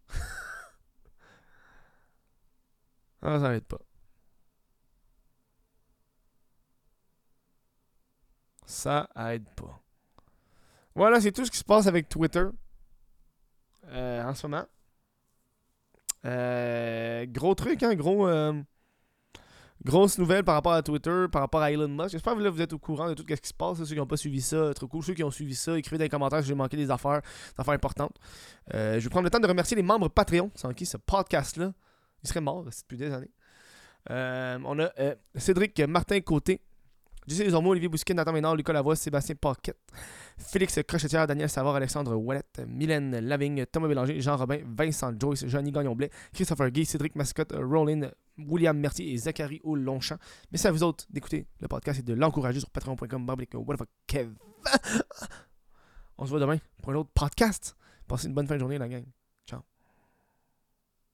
ah, 3.22 3.38
ça 3.40 3.54
aide 3.54 3.64
pas. 3.64 3.78
Ça 8.66 9.08
aide 9.16 9.48
pas. 9.56 9.82
Voilà, 10.94 11.20
c'est 11.20 11.32
tout 11.32 11.44
ce 11.44 11.50
qui 11.50 11.58
se 11.58 11.64
passe 11.64 11.86
avec 11.86 12.08
Twitter 12.08 12.46
euh, 13.88 14.22
en 14.24 14.34
ce 14.34 14.46
moment. 14.46 14.66
Euh, 16.24 17.26
gros 17.26 17.54
truc, 17.54 17.82
hein, 17.82 17.94
gros. 17.94 18.26
euh, 18.28 18.52
grosse 19.84 20.18
nouvelle 20.18 20.44
par 20.44 20.54
rapport 20.54 20.72
à 20.72 20.82
Twitter, 20.82 21.26
par 21.30 21.42
rapport 21.42 21.62
à 21.62 21.70
Elon 21.70 21.88
Musk. 21.88 22.10
J'espère 22.10 22.34
que 22.34 22.48
vous 22.48 22.62
êtes 22.62 22.72
au 22.72 22.78
courant 22.78 23.08
de 23.08 23.14
tout 23.14 23.24
ce 23.28 23.34
qui 23.34 23.48
se 23.48 23.54
passe. 23.54 23.78
ceux 23.78 23.84
qui 23.84 23.96
n'ont 23.96 24.06
pas 24.06 24.16
suivi 24.16 24.40
ça, 24.40 24.72
trop 24.74 24.86
cool. 24.86 25.02
Ceux 25.02 25.14
qui 25.14 25.24
ont 25.24 25.30
suivi 25.30 25.54
ça, 25.54 25.78
écrivez 25.78 25.98
dans 25.98 26.04
les 26.04 26.08
commentaires 26.08 26.42
si 26.42 26.48
j'ai 26.48 26.54
manqué 26.54 26.76
des 26.76 26.90
affaires, 26.90 27.20
des 27.20 27.60
affaires 27.60 27.74
importantes. 27.74 28.16
Euh, 28.74 28.98
je 28.98 29.04
vais 29.04 29.10
prendre 29.10 29.24
le 29.24 29.30
temps 29.30 29.40
de 29.40 29.46
remercier 29.46 29.76
les 29.76 29.82
membres 29.82 30.08
Patreon, 30.08 30.50
sans 30.54 30.72
qui 30.72 30.86
ce 30.86 30.96
podcast-là, 30.96 31.72
il 32.22 32.28
serait 32.28 32.40
mort 32.40 32.64
depuis 32.64 32.96
des 32.96 33.12
années. 33.12 33.30
Euh, 34.10 34.58
on 34.64 34.78
a 34.78 34.90
euh, 34.98 35.14
Cédric 35.34 35.78
Martin 35.80 36.20
Côté, 36.20 36.60
Jesse 37.26 37.44
Desormeaux, 37.44 37.72
Olivier 37.72 37.88
Bousquet, 37.88 38.14
Nathan 38.14 38.32
Ménard, 38.32 38.56
Lucas 38.56 38.72
Lavoie, 38.72 38.96
Sébastien 38.96 39.34
Paquette, 39.34 39.76
Félix 40.38 40.78
Crochetière, 40.86 41.26
Daniel 41.26 41.50
Savard, 41.50 41.76
Alexandre 41.76 42.14
Ouellette, 42.14 42.62
Mylène 42.66 43.18
Lavigne, 43.20 43.66
Thomas 43.66 43.88
Bélanger, 43.88 44.20
Jean 44.20 44.36
Robin, 44.36 44.60
Vincent 44.64 45.12
Joyce, 45.18 45.46
Johnny 45.46 45.70
Gagnon-Blais, 45.70 46.10
Christopher 46.32 46.70
Gay, 46.70 46.84
Cédric 46.84 47.14
Mascotte, 47.16 47.52
Rollin, 47.54 48.08
William 48.38 48.78
Mercier 48.78 49.12
et 49.12 49.16
Zachary. 49.16 49.60
Mais 49.64 50.58
c'est 50.58 50.68
à 50.68 50.72
vous 50.72 50.82
autres 50.82 51.06
d'écouter 51.10 51.46
le 51.60 51.68
podcast 51.68 52.00
et 52.00 52.02
de 52.02 52.14
l'encourager 52.14 52.60
sur 52.60 52.70
patreon.com. 52.70 53.26
On 56.18 56.24
se 56.24 56.30
voit 56.30 56.40
demain 56.40 56.58
pour 56.82 56.92
un 56.92 56.96
autre 56.96 57.10
podcast. 57.14 57.76
Passez 58.06 58.28
une 58.28 58.34
bonne 58.34 58.46
fin 58.46 58.54
de 58.54 58.60
journée, 58.60 58.78
la 58.78 58.88
gang. 58.88 59.04